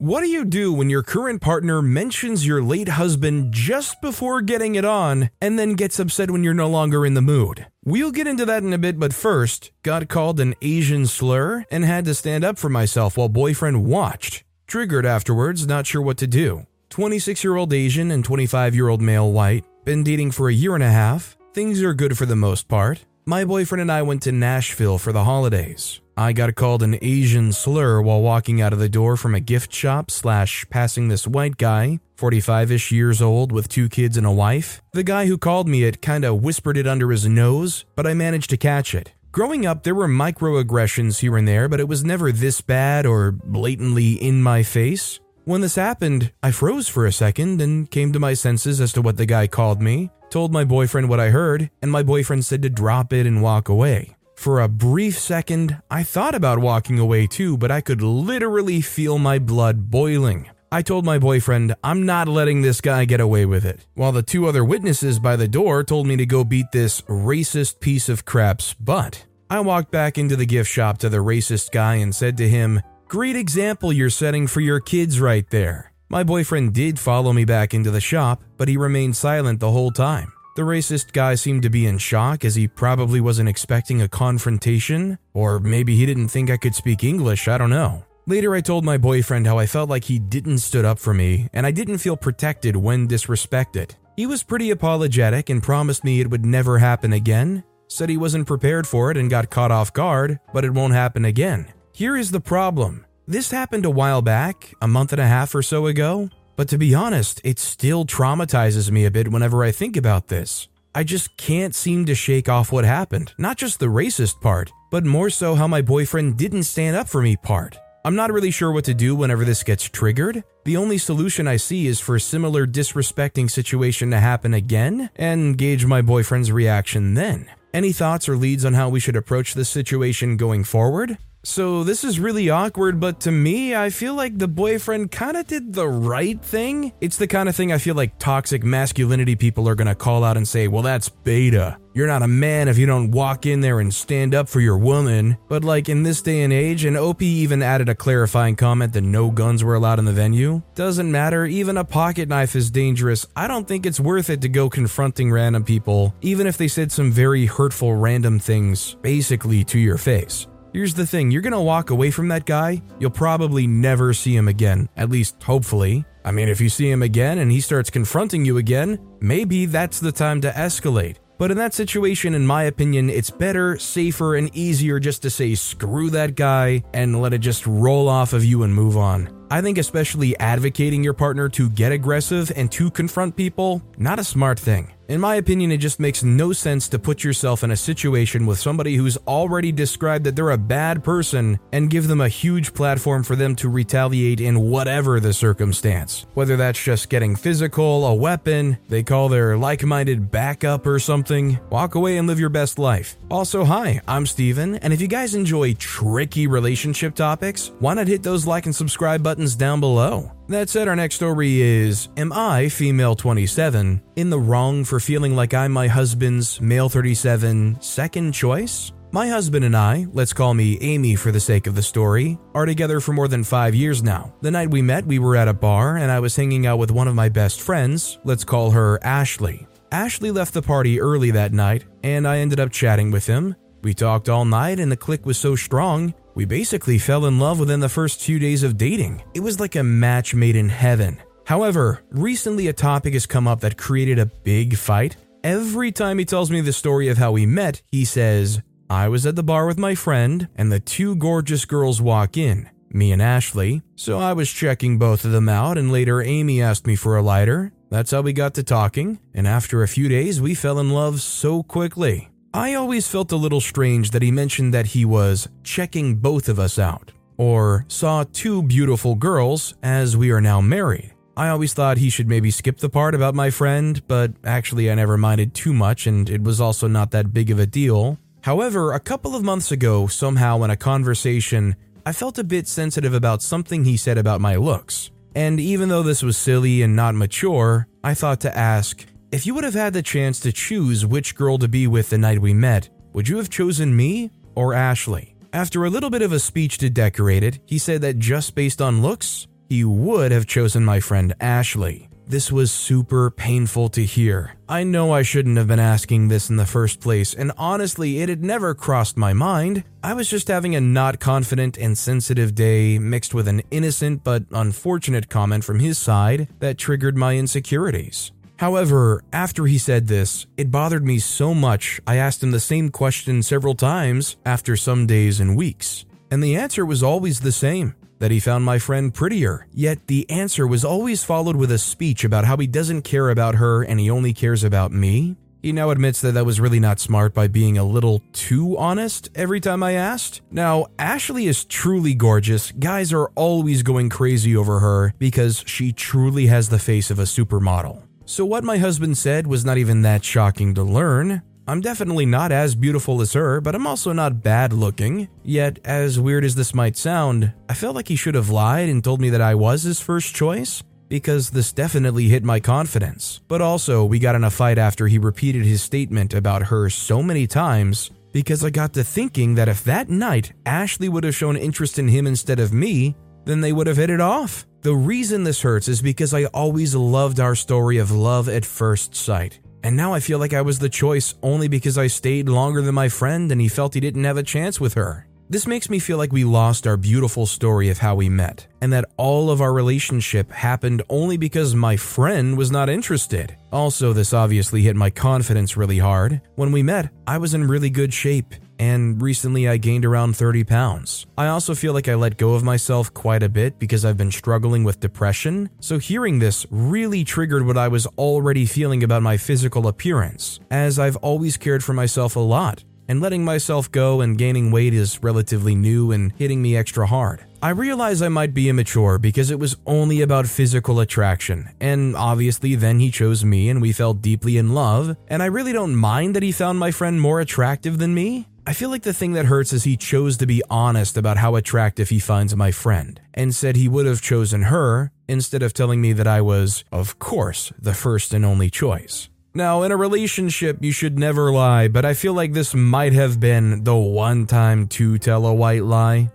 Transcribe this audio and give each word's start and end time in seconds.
What 0.00 0.20
do 0.20 0.28
you 0.28 0.44
do 0.44 0.72
when 0.72 0.90
your 0.90 1.02
current 1.02 1.42
partner 1.42 1.82
mentions 1.82 2.46
your 2.46 2.62
late 2.62 2.90
husband 2.90 3.52
just 3.52 4.00
before 4.00 4.40
getting 4.40 4.76
it 4.76 4.84
on 4.84 5.30
and 5.42 5.58
then 5.58 5.72
gets 5.74 5.98
upset 5.98 6.30
when 6.30 6.44
you're 6.44 6.54
no 6.54 6.68
longer 6.68 7.04
in 7.04 7.14
the 7.14 7.20
mood? 7.20 7.66
We'll 7.84 8.12
get 8.12 8.28
into 8.28 8.46
that 8.46 8.62
in 8.62 8.72
a 8.72 8.78
bit, 8.78 9.00
but 9.00 9.12
first, 9.12 9.72
got 9.82 10.08
called 10.08 10.38
an 10.38 10.54
Asian 10.62 11.08
slur 11.08 11.64
and 11.72 11.84
had 11.84 12.04
to 12.04 12.14
stand 12.14 12.44
up 12.44 12.58
for 12.58 12.68
myself 12.68 13.16
while 13.16 13.28
boyfriend 13.28 13.86
watched. 13.86 14.44
Triggered 14.68 15.04
afterwards, 15.04 15.66
not 15.66 15.84
sure 15.84 16.00
what 16.00 16.18
to 16.18 16.28
do. 16.28 16.68
26 16.90 17.42
year 17.42 17.56
old 17.56 17.72
Asian 17.72 18.12
and 18.12 18.24
25 18.24 18.76
year 18.76 18.86
old 18.86 19.02
male 19.02 19.32
white, 19.32 19.64
been 19.84 20.04
dating 20.04 20.30
for 20.30 20.48
a 20.48 20.54
year 20.54 20.76
and 20.76 20.84
a 20.84 20.92
half. 20.92 21.36
Things 21.54 21.82
are 21.82 21.92
good 21.92 22.16
for 22.16 22.24
the 22.24 22.36
most 22.36 22.68
part. 22.68 23.04
My 23.28 23.44
boyfriend 23.44 23.82
and 23.82 23.92
I 23.92 24.00
went 24.00 24.22
to 24.22 24.32
Nashville 24.32 24.96
for 24.96 25.12
the 25.12 25.24
holidays. 25.24 26.00
I 26.16 26.32
got 26.32 26.54
called 26.54 26.82
an 26.82 26.96
Asian 27.02 27.52
slur 27.52 28.00
while 28.00 28.22
walking 28.22 28.62
out 28.62 28.72
of 28.72 28.78
the 28.78 28.88
door 28.88 29.18
from 29.18 29.34
a 29.34 29.40
gift 29.40 29.70
shop 29.70 30.10
slash 30.10 30.64
passing 30.70 31.08
this 31.08 31.26
white 31.26 31.58
guy, 31.58 32.00
45 32.16 32.72
ish 32.72 32.90
years 32.90 33.20
old 33.20 33.52
with 33.52 33.68
two 33.68 33.90
kids 33.90 34.16
and 34.16 34.26
a 34.26 34.32
wife. 34.32 34.80
The 34.94 35.02
guy 35.02 35.26
who 35.26 35.36
called 35.36 35.68
me 35.68 35.84
it 35.84 36.00
kinda 36.00 36.34
whispered 36.34 36.78
it 36.78 36.86
under 36.86 37.10
his 37.10 37.26
nose, 37.28 37.84
but 37.94 38.06
I 38.06 38.14
managed 38.14 38.48
to 38.48 38.56
catch 38.56 38.94
it. 38.94 39.12
Growing 39.30 39.66
up, 39.66 39.82
there 39.82 39.94
were 39.94 40.08
microaggressions 40.08 41.20
here 41.20 41.36
and 41.36 41.46
there, 41.46 41.68
but 41.68 41.80
it 41.80 41.86
was 41.86 42.02
never 42.02 42.32
this 42.32 42.62
bad 42.62 43.04
or 43.04 43.30
blatantly 43.30 44.12
in 44.12 44.42
my 44.42 44.62
face. 44.62 45.20
When 45.44 45.60
this 45.60 45.74
happened, 45.74 46.32
I 46.42 46.50
froze 46.50 46.88
for 46.88 47.04
a 47.04 47.12
second 47.12 47.60
and 47.60 47.90
came 47.90 48.10
to 48.14 48.18
my 48.18 48.32
senses 48.32 48.80
as 48.80 48.94
to 48.94 49.02
what 49.02 49.18
the 49.18 49.26
guy 49.26 49.48
called 49.48 49.82
me, 49.82 50.10
told 50.30 50.52
my 50.52 50.64
boyfriend 50.64 51.08
what 51.08 51.20
I 51.20 51.30
heard, 51.30 51.70
and 51.82 51.90
my 51.90 52.02
boyfriend 52.02 52.44
said 52.44 52.62
to 52.62 52.70
drop 52.70 53.12
it 53.12 53.26
and 53.26 53.42
walk 53.42 53.68
away. 53.68 54.16
For 54.34 54.60
a 54.60 54.68
brief 54.68 55.18
second, 55.18 55.82
I 55.90 56.04
thought 56.04 56.34
about 56.34 56.60
walking 56.60 56.98
away 56.98 57.26
too, 57.26 57.56
but 57.58 57.70
I 57.70 57.80
could 57.80 58.02
literally 58.02 58.80
feel 58.80 59.18
my 59.18 59.38
blood 59.38 59.90
boiling. 59.90 60.48
I 60.70 60.82
told 60.82 61.04
my 61.04 61.18
boyfriend, 61.18 61.74
I'm 61.82 62.04
not 62.04 62.28
letting 62.28 62.60
this 62.60 62.80
guy 62.80 63.04
get 63.04 63.20
away 63.20 63.46
with 63.46 63.64
it, 63.64 63.86
while 63.94 64.12
the 64.12 64.22
two 64.22 64.46
other 64.46 64.64
witnesses 64.64 65.18
by 65.18 65.34
the 65.34 65.48
door 65.48 65.82
told 65.82 66.06
me 66.06 66.16
to 66.16 66.26
go 66.26 66.44
beat 66.44 66.70
this 66.72 67.00
racist 67.02 67.80
piece 67.80 68.08
of 68.08 68.24
crap's 68.24 68.74
butt. 68.74 69.24
I 69.50 69.60
walked 69.60 69.90
back 69.90 70.18
into 70.18 70.36
the 70.36 70.44
gift 70.44 70.70
shop 70.70 70.98
to 70.98 71.08
the 71.08 71.18
racist 71.18 71.72
guy 71.72 71.94
and 71.94 72.14
said 72.14 72.36
to 72.36 72.48
him, 72.48 72.82
Great 73.08 73.34
example 73.34 73.90
you're 73.90 74.10
setting 74.10 74.46
for 74.46 74.60
your 74.60 74.80
kids 74.80 75.18
right 75.18 75.48
there. 75.48 75.87
My 76.10 76.24
boyfriend 76.24 76.72
did 76.72 76.98
follow 76.98 77.34
me 77.34 77.44
back 77.44 77.74
into 77.74 77.90
the 77.90 78.00
shop, 78.00 78.42
but 78.56 78.66
he 78.66 78.78
remained 78.78 79.14
silent 79.14 79.60
the 79.60 79.70
whole 79.70 79.90
time. 79.90 80.32
The 80.56 80.62
racist 80.62 81.12
guy 81.12 81.34
seemed 81.34 81.62
to 81.64 81.70
be 81.70 81.86
in 81.86 81.98
shock 81.98 82.46
as 82.46 82.54
he 82.54 82.66
probably 82.66 83.20
wasn't 83.20 83.50
expecting 83.50 84.00
a 84.00 84.08
confrontation, 84.08 85.18
or 85.34 85.60
maybe 85.60 85.96
he 85.96 86.06
didn't 86.06 86.28
think 86.28 86.50
I 86.50 86.56
could 86.56 86.74
speak 86.74 87.04
English, 87.04 87.46
I 87.46 87.58
don't 87.58 87.68
know. 87.68 88.04
Later, 88.26 88.54
I 88.54 88.62
told 88.62 88.84
my 88.84 88.96
boyfriend 88.96 89.46
how 89.46 89.58
I 89.58 89.66
felt 89.66 89.90
like 89.90 90.04
he 90.04 90.18
didn't 90.18 90.58
stood 90.58 90.86
up 90.86 90.98
for 90.98 91.12
me 91.12 91.48
and 91.52 91.66
I 91.66 91.70
didn't 91.70 91.98
feel 91.98 92.16
protected 92.16 92.74
when 92.74 93.06
disrespected. 93.06 93.94
He 94.16 94.26
was 94.26 94.42
pretty 94.42 94.70
apologetic 94.70 95.50
and 95.50 95.62
promised 95.62 96.04
me 96.04 96.20
it 96.20 96.30
would 96.30 96.44
never 96.44 96.78
happen 96.78 97.12
again, 97.12 97.64
said 97.86 98.08
he 98.08 98.16
wasn't 98.16 98.46
prepared 98.46 98.86
for 98.86 99.10
it 99.10 99.16
and 99.18 99.30
got 99.30 99.50
caught 99.50 99.70
off 99.70 99.92
guard, 99.92 100.40
but 100.54 100.64
it 100.64 100.72
won't 100.72 100.94
happen 100.94 101.26
again. 101.26 101.72
Here 101.92 102.16
is 102.16 102.30
the 102.30 102.40
problem. 102.40 103.04
This 103.30 103.50
happened 103.50 103.84
a 103.84 103.90
while 103.90 104.22
back, 104.22 104.72
a 104.80 104.88
month 104.88 105.12
and 105.12 105.20
a 105.20 105.26
half 105.26 105.54
or 105.54 105.60
so 105.60 105.84
ago, 105.86 106.30
but 106.56 106.66
to 106.70 106.78
be 106.78 106.94
honest, 106.94 107.42
it 107.44 107.58
still 107.58 108.06
traumatizes 108.06 108.90
me 108.90 109.04
a 109.04 109.10
bit 109.10 109.30
whenever 109.30 109.62
I 109.62 109.70
think 109.70 109.98
about 109.98 110.28
this. 110.28 110.66
I 110.94 111.04
just 111.04 111.36
can't 111.36 111.74
seem 111.74 112.06
to 112.06 112.14
shake 112.14 112.48
off 112.48 112.72
what 112.72 112.86
happened, 112.86 113.34
not 113.36 113.58
just 113.58 113.80
the 113.80 113.86
racist 113.88 114.40
part, 114.40 114.72
but 114.90 115.04
more 115.04 115.28
so 115.28 115.54
how 115.54 115.68
my 115.68 115.82
boyfriend 115.82 116.38
didn't 116.38 116.62
stand 116.62 116.96
up 116.96 117.06
for 117.06 117.20
me 117.20 117.36
part. 117.36 117.78
I'm 118.02 118.16
not 118.16 118.32
really 118.32 118.50
sure 118.50 118.72
what 118.72 118.86
to 118.86 118.94
do 118.94 119.14
whenever 119.14 119.44
this 119.44 119.62
gets 119.62 119.84
triggered. 119.84 120.42
The 120.64 120.78
only 120.78 120.96
solution 120.96 121.46
I 121.46 121.58
see 121.58 121.86
is 121.86 122.00
for 122.00 122.16
a 122.16 122.20
similar 122.20 122.66
disrespecting 122.66 123.50
situation 123.50 124.10
to 124.12 124.20
happen 124.20 124.54
again 124.54 125.10
and 125.16 125.58
gauge 125.58 125.84
my 125.84 126.00
boyfriend's 126.00 126.50
reaction 126.50 127.12
then. 127.12 127.50
Any 127.74 127.92
thoughts 127.92 128.26
or 128.26 128.38
leads 128.38 128.64
on 128.64 128.72
how 128.72 128.88
we 128.88 129.00
should 129.00 129.16
approach 129.16 129.52
this 129.52 129.68
situation 129.68 130.38
going 130.38 130.64
forward? 130.64 131.18
So, 131.44 131.84
this 131.84 132.02
is 132.02 132.18
really 132.18 132.50
awkward, 132.50 132.98
but 132.98 133.20
to 133.20 133.30
me, 133.30 133.74
I 133.74 133.90
feel 133.90 134.14
like 134.14 134.38
the 134.38 134.48
boyfriend 134.48 135.12
kind 135.12 135.36
of 135.36 135.46
did 135.46 135.72
the 135.72 135.88
right 135.88 136.42
thing. 136.42 136.92
It's 137.00 137.16
the 137.16 137.28
kind 137.28 137.48
of 137.48 137.54
thing 137.54 137.72
I 137.72 137.78
feel 137.78 137.94
like 137.94 138.18
toxic 138.18 138.64
masculinity 138.64 139.36
people 139.36 139.68
are 139.68 139.76
gonna 139.76 139.94
call 139.94 140.24
out 140.24 140.36
and 140.36 140.46
say, 140.46 140.66
well, 140.66 140.82
that's 140.82 141.08
beta. 141.08 141.78
You're 141.94 142.08
not 142.08 142.22
a 142.22 142.28
man 142.28 142.68
if 142.68 142.76
you 142.76 142.86
don't 142.86 143.12
walk 143.12 143.46
in 143.46 143.60
there 143.60 143.78
and 143.80 143.94
stand 143.94 144.34
up 144.34 144.48
for 144.48 144.60
your 144.60 144.78
woman. 144.78 145.38
But, 145.48 145.64
like, 145.64 145.88
in 145.88 146.02
this 146.02 146.22
day 146.22 146.42
and 146.42 146.52
age, 146.52 146.84
and 146.84 146.96
OP 146.96 147.22
even 147.22 147.62
added 147.62 147.88
a 147.88 147.94
clarifying 147.94 148.56
comment 148.56 148.92
that 148.92 149.02
no 149.02 149.30
guns 149.30 149.62
were 149.62 149.74
allowed 149.74 150.00
in 150.00 150.04
the 150.04 150.12
venue. 150.12 150.62
Doesn't 150.74 151.10
matter, 151.10 151.46
even 151.46 151.76
a 151.76 151.84
pocket 151.84 152.28
knife 152.28 152.56
is 152.56 152.70
dangerous. 152.70 153.26
I 153.36 153.46
don't 153.46 153.66
think 153.66 153.86
it's 153.86 154.00
worth 154.00 154.28
it 154.28 154.40
to 154.42 154.48
go 154.48 154.68
confronting 154.68 155.30
random 155.30 155.64
people, 155.64 156.14
even 156.20 156.46
if 156.48 156.56
they 156.56 156.68
said 156.68 156.90
some 156.90 157.12
very 157.12 157.46
hurtful 157.46 157.94
random 157.94 158.38
things, 158.38 158.96
basically 159.02 159.64
to 159.64 159.78
your 159.78 159.98
face. 159.98 160.46
Here's 160.72 160.92
the 160.92 161.06
thing 161.06 161.30
you're 161.30 161.42
gonna 161.42 161.62
walk 161.62 161.90
away 161.90 162.10
from 162.10 162.28
that 162.28 162.44
guy, 162.44 162.82
you'll 163.00 163.10
probably 163.10 163.66
never 163.66 164.12
see 164.12 164.36
him 164.36 164.48
again, 164.48 164.88
at 164.96 165.08
least 165.08 165.42
hopefully. 165.42 166.04
I 166.24 166.30
mean, 166.30 166.48
if 166.48 166.60
you 166.60 166.68
see 166.68 166.90
him 166.90 167.02
again 167.02 167.38
and 167.38 167.50
he 167.50 167.60
starts 167.60 167.88
confronting 167.88 168.44
you 168.44 168.58
again, 168.58 168.98
maybe 169.20 169.64
that's 169.64 169.98
the 169.98 170.12
time 170.12 170.42
to 170.42 170.50
escalate. 170.50 171.16
But 171.38 171.50
in 171.50 171.56
that 171.56 171.72
situation, 171.72 172.34
in 172.34 172.46
my 172.46 172.64
opinion, 172.64 173.08
it's 173.08 173.30
better, 173.30 173.78
safer, 173.78 174.34
and 174.34 174.54
easier 174.54 174.98
just 174.98 175.22
to 175.22 175.30
say 175.30 175.54
screw 175.54 176.10
that 176.10 176.34
guy 176.34 176.82
and 176.92 177.22
let 177.22 177.32
it 177.32 177.38
just 177.38 177.66
roll 177.66 178.08
off 178.08 178.32
of 178.32 178.44
you 178.44 178.64
and 178.64 178.74
move 178.74 178.96
on. 178.96 179.46
I 179.50 179.62
think 179.62 179.78
especially 179.78 180.36
advocating 180.38 181.02
your 181.02 181.14
partner 181.14 181.48
to 181.50 181.70
get 181.70 181.92
aggressive 181.92 182.52
and 182.56 182.70
to 182.72 182.90
confront 182.90 183.36
people, 183.36 183.80
not 183.96 184.18
a 184.18 184.24
smart 184.24 184.58
thing. 184.58 184.92
In 185.08 185.22
my 185.22 185.36
opinion, 185.36 185.72
it 185.72 185.78
just 185.78 186.00
makes 186.00 186.22
no 186.22 186.52
sense 186.52 186.86
to 186.90 186.98
put 186.98 187.24
yourself 187.24 187.64
in 187.64 187.70
a 187.70 187.76
situation 187.76 188.44
with 188.44 188.58
somebody 188.58 188.94
who's 188.96 189.16
already 189.26 189.72
described 189.72 190.24
that 190.26 190.36
they're 190.36 190.50
a 190.50 190.58
bad 190.58 191.02
person 191.02 191.58
and 191.72 191.88
give 191.88 192.08
them 192.08 192.20
a 192.20 192.28
huge 192.28 192.74
platform 192.74 193.22
for 193.22 193.34
them 193.34 193.56
to 193.56 193.70
retaliate 193.70 194.38
in 194.38 194.60
whatever 194.60 195.18
the 195.18 195.32
circumstance. 195.32 196.26
Whether 196.34 196.58
that's 196.58 196.84
just 196.84 197.08
getting 197.08 197.36
physical, 197.36 198.04
a 198.04 198.14
weapon, 198.14 198.76
they 198.90 199.02
call 199.02 199.30
their 199.30 199.56
like 199.56 199.82
minded 199.82 200.30
backup 200.30 200.86
or 200.86 200.98
something, 200.98 201.58
walk 201.70 201.94
away 201.94 202.18
and 202.18 202.26
live 202.26 202.38
your 202.38 202.50
best 202.50 202.78
life. 202.78 203.16
Also, 203.30 203.64
hi, 203.64 204.02
I'm 204.06 204.26
Steven, 204.26 204.74
and 204.74 204.92
if 204.92 205.00
you 205.00 205.08
guys 205.08 205.34
enjoy 205.34 205.72
tricky 205.72 206.46
relationship 206.46 207.14
topics, 207.14 207.72
why 207.78 207.94
not 207.94 208.08
hit 208.08 208.22
those 208.22 208.46
like 208.46 208.66
and 208.66 208.76
subscribe 208.76 209.22
buttons 209.22 209.56
down 209.56 209.80
below? 209.80 210.32
That 210.48 210.70
said, 210.70 210.88
our 210.88 210.96
next 210.96 211.16
story 211.16 211.60
is 211.60 212.08
Am 212.16 212.32
I, 212.32 212.70
female 212.70 213.14
27, 213.14 214.00
in 214.16 214.30
the 214.30 214.38
wrong 214.38 214.82
for 214.82 214.98
feeling 214.98 215.36
like 215.36 215.52
I'm 215.52 215.70
my 215.70 215.88
husband's, 215.88 216.58
male 216.58 216.88
37, 216.88 217.76
second 217.82 218.32
choice? 218.32 218.92
My 219.12 219.28
husband 219.28 219.66
and 219.66 219.76
I, 219.76 220.06
let's 220.14 220.32
call 220.32 220.54
me 220.54 220.78
Amy 220.80 221.16
for 221.16 221.32
the 221.32 221.40
sake 221.40 221.66
of 221.66 221.74
the 221.74 221.82
story, 221.82 222.38
are 222.54 222.64
together 222.64 222.98
for 222.98 223.12
more 223.12 223.28
than 223.28 223.44
five 223.44 223.74
years 223.74 224.02
now. 224.02 224.32
The 224.40 224.50
night 224.50 224.70
we 224.70 224.80
met, 224.80 225.04
we 225.04 225.18
were 225.18 225.36
at 225.36 225.48
a 225.48 225.52
bar 225.52 225.98
and 225.98 226.10
I 226.10 226.18
was 226.18 226.34
hanging 226.34 226.66
out 226.66 226.78
with 226.78 226.90
one 226.90 227.08
of 227.08 227.14
my 227.14 227.28
best 227.28 227.60
friends, 227.60 228.18
let's 228.24 228.44
call 228.44 228.70
her 228.70 228.98
Ashley. 229.04 229.66
Ashley 229.92 230.30
left 230.30 230.54
the 230.54 230.62
party 230.62 230.98
early 230.98 231.30
that 231.32 231.52
night 231.52 231.84
and 232.02 232.26
I 232.26 232.38
ended 232.38 232.58
up 232.58 232.72
chatting 232.72 233.10
with 233.10 233.26
him. 233.26 233.54
We 233.82 233.92
talked 233.92 234.30
all 234.30 234.46
night 234.46 234.80
and 234.80 234.90
the 234.90 234.96
click 234.96 235.26
was 235.26 235.36
so 235.36 235.56
strong 235.56 236.14
we 236.38 236.44
basically 236.44 236.98
fell 236.98 237.26
in 237.26 237.40
love 237.40 237.58
within 237.58 237.80
the 237.80 237.88
first 237.88 238.20
few 238.20 238.38
days 238.38 238.62
of 238.62 238.78
dating. 238.78 239.20
It 239.34 239.40
was 239.40 239.58
like 239.58 239.74
a 239.74 239.82
match 239.82 240.36
made 240.36 240.54
in 240.54 240.68
heaven. 240.68 241.18
However, 241.46 242.04
recently 242.10 242.68
a 242.68 242.72
topic 242.72 243.14
has 243.14 243.26
come 243.26 243.48
up 243.48 243.58
that 243.62 243.76
created 243.76 244.20
a 244.20 244.26
big 244.26 244.76
fight. 244.76 245.16
Every 245.42 245.90
time 245.90 246.16
he 246.16 246.24
tells 246.24 246.48
me 246.48 246.60
the 246.60 246.72
story 246.72 247.08
of 247.08 247.18
how 247.18 247.32
we 247.32 247.44
met, 247.44 247.82
he 247.90 248.04
says, 248.04 248.62
I 248.88 249.08
was 249.08 249.26
at 249.26 249.34
the 249.34 249.42
bar 249.42 249.66
with 249.66 249.80
my 249.80 249.96
friend, 249.96 250.46
and 250.54 250.70
the 250.70 250.78
two 250.78 251.16
gorgeous 251.16 251.64
girls 251.64 252.00
walk 252.00 252.36
in, 252.36 252.70
me 252.88 253.10
and 253.10 253.20
Ashley. 253.20 253.82
So 253.96 254.20
I 254.20 254.32
was 254.32 254.48
checking 254.48 254.96
both 254.96 255.24
of 255.24 255.32
them 255.32 255.48
out, 255.48 255.76
and 255.76 255.90
later 255.90 256.22
Amy 256.22 256.62
asked 256.62 256.86
me 256.86 256.94
for 256.94 257.16
a 257.16 257.22
lighter. 257.22 257.72
That's 257.90 258.12
how 258.12 258.20
we 258.20 258.32
got 258.32 258.54
to 258.54 258.62
talking, 258.62 259.18
and 259.34 259.48
after 259.48 259.82
a 259.82 259.88
few 259.88 260.08
days, 260.08 260.40
we 260.40 260.54
fell 260.54 260.78
in 260.78 260.90
love 260.90 261.20
so 261.20 261.64
quickly. 261.64 262.28
I 262.54 262.74
always 262.74 263.06
felt 263.06 263.32
a 263.32 263.36
little 263.36 263.60
strange 263.60 264.10
that 264.10 264.22
he 264.22 264.30
mentioned 264.30 264.72
that 264.72 264.86
he 264.86 265.04
was 265.04 265.48
checking 265.62 266.16
both 266.16 266.48
of 266.48 266.58
us 266.58 266.78
out. 266.78 267.12
or 267.40 267.84
saw 267.86 268.24
two 268.32 268.64
beautiful 268.64 269.14
girls 269.14 269.74
as 269.84 270.16
we 270.16 270.32
are 270.32 270.40
now 270.40 270.60
married. 270.60 271.12
I 271.36 271.50
always 271.50 271.72
thought 271.72 271.96
he 271.98 272.10
should 272.10 272.28
maybe 272.28 272.50
skip 272.50 272.78
the 272.78 272.88
part 272.88 273.14
about 273.14 273.36
my 273.36 273.48
friend, 273.48 274.02
but 274.08 274.32
actually 274.42 274.90
I 274.90 274.96
never 274.96 275.16
minded 275.16 275.54
too 275.54 275.72
much 275.72 276.08
and 276.08 276.28
it 276.28 276.42
was 276.42 276.60
also 276.60 276.88
not 276.88 277.12
that 277.12 277.32
big 277.32 277.52
of 277.52 277.60
a 277.60 277.66
deal. 277.66 278.18
However, 278.42 278.92
a 278.92 278.98
couple 278.98 279.36
of 279.36 279.44
months 279.44 279.70
ago, 279.70 280.08
somehow 280.08 280.64
in 280.64 280.70
a 280.70 280.76
conversation, 280.76 281.76
I 282.04 282.12
felt 282.12 282.38
a 282.38 282.44
bit 282.44 282.66
sensitive 282.66 283.14
about 283.14 283.40
something 283.40 283.84
he 283.84 283.96
said 283.96 284.18
about 284.18 284.40
my 284.40 284.56
looks. 284.56 285.12
And 285.36 285.60
even 285.60 285.88
though 285.88 286.02
this 286.02 286.24
was 286.24 286.36
silly 286.36 286.82
and 286.82 286.96
not 286.96 287.14
mature, 287.14 287.86
I 288.02 288.14
thought 288.14 288.40
to 288.40 288.58
ask 288.58 289.06
if 289.30 289.46
you 289.46 289.54
would 289.54 289.64
have 289.64 289.74
had 289.74 289.92
the 289.92 290.02
chance 290.02 290.40
to 290.40 290.52
choose 290.52 291.04
which 291.04 291.34
girl 291.34 291.58
to 291.58 291.68
be 291.68 291.86
with 291.86 292.10
the 292.10 292.18
night 292.18 292.40
we 292.40 292.54
met, 292.54 292.88
would 293.12 293.28
you 293.28 293.36
have 293.36 293.50
chosen 293.50 293.94
me 293.94 294.30
or 294.54 294.72
Ashley? 294.72 295.34
After 295.52 295.84
a 295.84 295.90
little 295.90 296.10
bit 296.10 296.22
of 296.22 296.32
a 296.32 296.38
speech 296.38 296.78
to 296.78 296.90
decorate 296.90 297.42
it, 297.42 297.58
he 297.66 297.78
said 297.78 298.00
that 298.02 298.18
just 298.18 298.54
based 298.54 298.80
on 298.80 299.02
looks, 299.02 299.46
he 299.68 299.84
would 299.84 300.32
have 300.32 300.46
chosen 300.46 300.84
my 300.84 301.00
friend 301.00 301.34
Ashley. 301.40 302.08
This 302.26 302.52
was 302.52 302.70
super 302.70 303.30
painful 303.30 303.88
to 303.90 304.04
hear. 304.04 304.54
I 304.68 304.84
know 304.84 305.12
I 305.12 305.22
shouldn't 305.22 305.56
have 305.56 305.66
been 305.66 305.80
asking 305.80 306.28
this 306.28 306.50
in 306.50 306.56
the 306.56 306.66
first 306.66 307.00
place, 307.00 307.32
and 307.32 307.52
honestly, 307.56 308.20
it 308.20 308.28
had 308.28 308.44
never 308.44 308.74
crossed 308.74 309.16
my 309.16 309.32
mind. 309.32 309.84
I 310.02 310.12
was 310.12 310.28
just 310.28 310.48
having 310.48 310.74
a 310.74 310.80
not 310.80 311.20
confident 311.20 311.78
and 311.78 311.96
sensitive 311.96 312.54
day 312.54 312.98
mixed 312.98 313.32
with 313.32 313.48
an 313.48 313.62
innocent 313.70 314.24
but 314.24 314.44
unfortunate 314.52 315.30
comment 315.30 315.64
from 315.64 315.80
his 315.80 315.96
side 315.96 316.48
that 316.58 316.76
triggered 316.76 317.16
my 317.16 317.34
insecurities. 317.36 318.32
However, 318.58 319.22
after 319.32 319.66
he 319.66 319.78
said 319.78 320.08
this, 320.08 320.46
it 320.56 320.72
bothered 320.72 321.04
me 321.04 321.20
so 321.20 321.54
much 321.54 322.00
I 322.06 322.16
asked 322.16 322.42
him 322.42 322.50
the 322.50 322.60
same 322.60 322.90
question 322.90 323.42
several 323.42 323.74
times 323.74 324.36
after 324.44 324.76
some 324.76 325.06
days 325.06 325.38
and 325.38 325.56
weeks. 325.56 326.04
And 326.30 326.42
the 326.42 326.56
answer 326.56 326.84
was 326.84 327.02
always 327.02 327.40
the 327.40 327.52
same 327.52 327.94
that 328.18 328.32
he 328.32 328.40
found 328.40 328.64
my 328.64 328.80
friend 328.80 329.14
prettier. 329.14 329.68
Yet 329.72 330.08
the 330.08 330.28
answer 330.28 330.66
was 330.66 330.84
always 330.84 331.22
followed 331.22 331.54
with 331.54 331.70
a 331.70 331.78
speech 331.78 332.24
about 332.24 332.46
how 332.46 332.56
he 332.56 332.66
doesn't 332.66 333.02
care 333.02 333.30
about 333.30 333.54
her 333.54 333.82
and 333.82 334.00
he 334.00 334.10
only 334.10 334.32
cares 334.32 334.64
about 334.64 334.90
me. 334.90 335.36
He 335.62 335.70
now 335.70 335.90
admits 335.90 336.20
that 336.20 336.32
that 336.32 336.46
was 336.46 336.60
really 336.60 336.80
not 336.80 336.98
smart 336.98 337.34
by 337.34 337.46
being 337.46 337.78
a 337.78 337.84
little 337.84 338.22
too 338.32 338.76
honest 338.76 339.28
every 339.36 339.60
time 339.60 339.84
I 339.84 339.92
asked. 339.92 340.40
Now, 340.50 340.86
Ashley 340.98 341.46
is 341.46 341.64
truly 341.64 342.14
gorgeous. 342.14 342.72
Guys 342.72 343.12
are 343.12 343.30
always 343.36 343.84
going 343.84 344.08
crazy 344.08 344.56
over 344.56 344.80
her 344.80 345.14
because 345.18 345.62
she 345.64 345.92
truly 345.92 346.46
has 346.46 346.68
the 346.68 346.78
face 346.78 347.10
of 347.10 347.20
a 347.20 347.22
supermodel. 347.22 348.07
So, 348.28 348.44
what 348.44 348.62
my 348.62 348.76
husband 348.76 349.16
said 349.16 349.46
was 349.46 349.64
not 349.64 349.78
even 349.78 350.02
that 350.02 350.22
shocking 350.22 350.74
to 350.74 350.82
learn. 350.82 351.40
I'm 351.66 351.80
definitely 351.80 352.26
not 352.26 352.52
as 352.52 352.74
beautiful 352.74 353.22
as 353.22 353.32
her, 353.32 353.62
but 353.62 353.74
I'm 353.74 353.86
also 353.86 354.12
not 354.12 354.42
bad 354.42 354.74
looking. 354.74 355.28
Yet, 355.44 355.78
as 355.86 356.20
weird 356.20 356.44
as 356.44 356.54
this 356.54 356.74
might 356.74 356.98
sound, 356.98 357.54
I 357.70 357.72
felt 357.72 357.94
like 357.94 358.06
he 358.06 358.16
should 358.16 358.34
have 358.34 358.50
lied 358.50 358.90
and 358.90 359.02
told 359.02 359.22
me 359.22 359.30
that 359.30 359.40
I 359.40 359.54
was 359.54 359.82
his 359.82 359.98
first 359.98 360.34
choice, 360.34 360.82
because 361.08 361.48
this 361.48 361.72
definitely 361.72 362.28
hit 362.28 362.44
my 362.44 362.60
confidence. 362.60 363.40
But 363.48 363.62
also, 363.62 364.04
we 364.04 364.18
got 364.18 364.34
in 364.34 364.44
a 364.44 364.50
fight 364.50 364.76
after 364.76 365.06
he 365.06 365.16
repeated 365.16 365.64
his 365.64 365.82
statement 365.82 366.34
about 366.34 366.64
her 366.64 366.90
so 366.90 367.22
many 367.22 367.46
times, 367.46 368.10
because 368.32 368.62
I 368.62 368.68
got 368.68 368.92
to 368.92 369.04
thinking 369.04 369.54
that 369.54 369.70
if 369.70 369.84
that 369.84 370.10
night 370.10 370.52
Ashley 370.66 371.08
would 371.08 371.24
have 371.24 371.34
shown 371.34 371.56
interest 371.56 371.98
in 371.98 372.08
him 372.08 372.26
instead 372.26 372.60
of 372.60 372.74
me, 372.74 373.16
then 373.46 373.62
they 373.62 373.72
would 373.72 373.86
have 373.86 373.96
hit 373.96 374.10
it 374.10 374.20
off. 374.20 374.66
The 374.82 374.94
reason 374.94 375.42
this 375.42 375.62
hurts 375.62 375.88
is 375.88 376.00
because 376.00 376.32
I 376.32 376.44
always 376.44 376.94
loved 376.94 377.40
our 377.40 377.56
story 377.56 377.98
of 377.98 378.12
love 378.12 378.48
at 378.48 378.64
first 378.64 379.12
sight. 379.12 379.58
And 379.82 379.96
now 379.96 380.14
I 380.14 380.20
feel 380.20 380.38
like 380.38 380.52
I 380.52 380.62
was 380.62 380.78
the 380.78 380.88
choice 380.88 381.34
only 381.42 381.66
because 381.66 381.98
I 381.98 382.06
stayed 382.06 382.48
longer 382.48 382.80
than 382.80 382.94
my 382.94 383.08
friend 383.08 383.50
and 383.50 383.60
he 383.60 383.66
felt 383.66 383.94
he 383.94 384.00
didn't 384.00 384.22
have 384.22 384.36
a 384.36 384.42
chance 384.44 384.80
with 384.80 384.94
her. 384.94 385.26
This 385.50 385.66
makes 385.66 385.90
me 385.90 385.98
feel 385.98 386.16
like 386.16 386.30
we 386.30 386.44
lost 386.44 386.86
our 386.86 386.96
beautiful 386.96 387.44
story 387.44 387.88
of 387.88 387.98
how 387.98 388.14
we 388.14 388.28
met, 388.28 388.66
and 388.82 388.92
that 388.92 389.06
all 389.16 389.50
of 389.50 389.62
our 389.62 389.72
relationship 389.72 390.52
happened 390.52 391.02
only 391.08 391.38
because 391.38 391.74
my 391.74 391.96
friend 391.96 392.56
was 392.56 392.70
not 392.70 392.90
interested. 392.90 393.56
Also, 393.72 394.12
this 394.12 394.34
obviously 394.34 394.82
hit 394.82 394.94
my 394.94 395.08
confidence 395.08 395.74
really 395.74 395.96
hard. 395.96 396.42
When 396.56 396.70
we 396.70 396.82
met, 396.82 397.08
I 397.26 397.38
was 397.38 397.54
in 397.54 397.66
really 397.66 397.88
good 397.88 398.12
shape, 398.12 398.54
and 398.78 399.20
recently 399.20 399.68
I 399.68 399.76
gained 399.76 400.04
around 400.04 400.36
30 400.36 400.64
pounds. 400.64 401.26
I 401.36 401.48
also 401.48 401.74
feel 401.74 401.92
like 401.92 402.08
I 402.08 402.14
let 402.14 402.36
go 402.36 402.54
of 402.54 402.62
myself 402.62 403.12
quite 403.12 403.42
a 403.42 403.48
bit 403.48 403.78
because 403.78 404.04
I've 404.04 404.16
been 404.16 404.30
struggling 404.30 404.84
with 404.84 405.00
depression, 405.00 405.70
so 405.80 405.98
hearing 405.98 406.38
this 406.38 406.66
really 406.70 407.24
triggered 407.24 407.66
what 407.66 407.76
I 407.76 407.88
was 407.88 408.06
already 408.18 408.66
feeling 408.66 409.02
about 409.02 409.22
my 409.22 409.36
physical 409.36 409.88
appearance, 409.88 410.60
as 410.70 410.98
I've 410.98 411.16
always 411.16 411.56
cared 411.56 411.82
for 411.82 411.92
myself 411.92 412.36
a 412.36 412.40
lot. 412.40 412.84
And 413.10 413.22
letting 413.22 413.42
myself 413.42 413.90
go 413.90 414.20
and 414.20 414.36
gaining 414.36 414.70
weight 414.70 414.92
is 414.92 415.22
relatively 415.22 415.74
new 415.74 416.12
and 416.12 416.30
hitting 416.36 416.60
me 416.60 416.76
extra 416.76 417.06
hard. 417.06 417.42
I 417.62 417.70
realize 417.70 418.20
I 418.20 418.28
might 418.28 418.52
be 418.52 418.68
immature 418.68 419.18
because 419.18 419.50
it 419.50 419.58
was 419.58 419.76
only 419.86 420.20
about 420.20 420.46
physical 420.46 421.00
attraction, 421.00 421.70
and 421.80 422.14
obviously 422.14 422.74
then 422.74 423.00
he 423.00 423.10
chose 423.10 423.44
me 423.44 423.70
and 423.70 423.80
we 423.80 423.92
fell 423.92 424.14
deeply 424.14 424.58
in 424.58 424.74
love, 424.74 425.16
and 425.26 425.42
I 425.42 425.46
really 425.46 425.72
don't 425.72 425.96
mind 425.96 426.36
that 426.36 426.42
he 426.42 426.52
found 426.52 426.78
my 426.78 426.90
friend 426.90 427.20
more 427.20 427.40
attractive 427.40 427.98
than 427.98 428.14
me. 428.14 428.46
I 428.68 428.74
feel 428.74 428.90
like 428.90 429.02
the 429.02 429.14
thing 429.14 429.32
that 429.32 429.46
hurts 429.46 429.72
is 429.72 429.84
he 429.84 429.96
chose 429.96 430.36
to 430.36 430.46
be 430.46 430.62
honest 430.68 431.16
about 431.16 431.38
how 431.38 431.56
attractive 431.56 432.10
he 432.10 432.18
finds 432.18 432.54
my 432.54 432.70
friend, 432.70 433.18
and 433.32 433.54
said 433.54 433.76
he 433.76 433.88
would 433.88 434.04
have 434.04 434.20
chosen 434.20 434.64
her 434.64 435.10
instead 435.26 435.62
of 435.62 435.72
telling 435.72 436.02
me 436.02 436.12
that 436.12 436.26
I 436.26 436.42
was, 436.42 436.84
of 436.92 437.18
course, 437.18 437.72
the 437.78 437.94
first 437.94 438.34
and 438.34 438.44
only 438.44 438.68
choice. 438.68 439.30
Now, 439.54 439.84
in 439.84 439.90
a 439.90 439.96
relationship, 439.96 440.84
you 440.84 440.92
should 440.92 441.18
never 441.18 441.50
lie, 441.50 441.88
but 441.88 442.04
I 442.04 442.12
feel 442.12 442.34
like 442.34 442.52
this 442.52 442.74
might 442.74 443.14
have 443.14 443.40
been 443.40 443.84
the 443.84 443.96
one 443.96 444.46
time 444.46 444.86
to 444.88 445.16
tell 445.16 445.46
a 445.46 445.54
white 445.54 445.84
lie. 445.84 446.30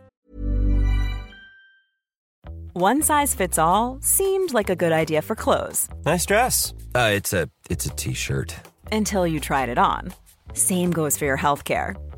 One 2.73 3.03
size 3.03 3.35
fits 3.35 3.59
all 3.59 3.99
seemed 4.01 4.55
like 4.55 4.71
a 4.71 4.75
good 4.75 4.91
idea 4.91 5.21
for 5.21 5.35
clothes 5.35 5.87
Nice 6.03 6.25
dress. 6.25 6.73
Uh, 6.95 7.11
it's 7.13 7.31
a 7.31 7.47
it's 7.69 7.85
a 7.85 7.91
t-shirt. 7.91 8.55
until 8.91 9.27
you 9.27 9.39
tried 9.39 9.69
it 9.69 9.77
on. 9.77 10.11
Same 10.53 10.89
goes 10.89 11.15
for 11.15 11.25
your 11.25 11.37
healthcare. 11.37 11.95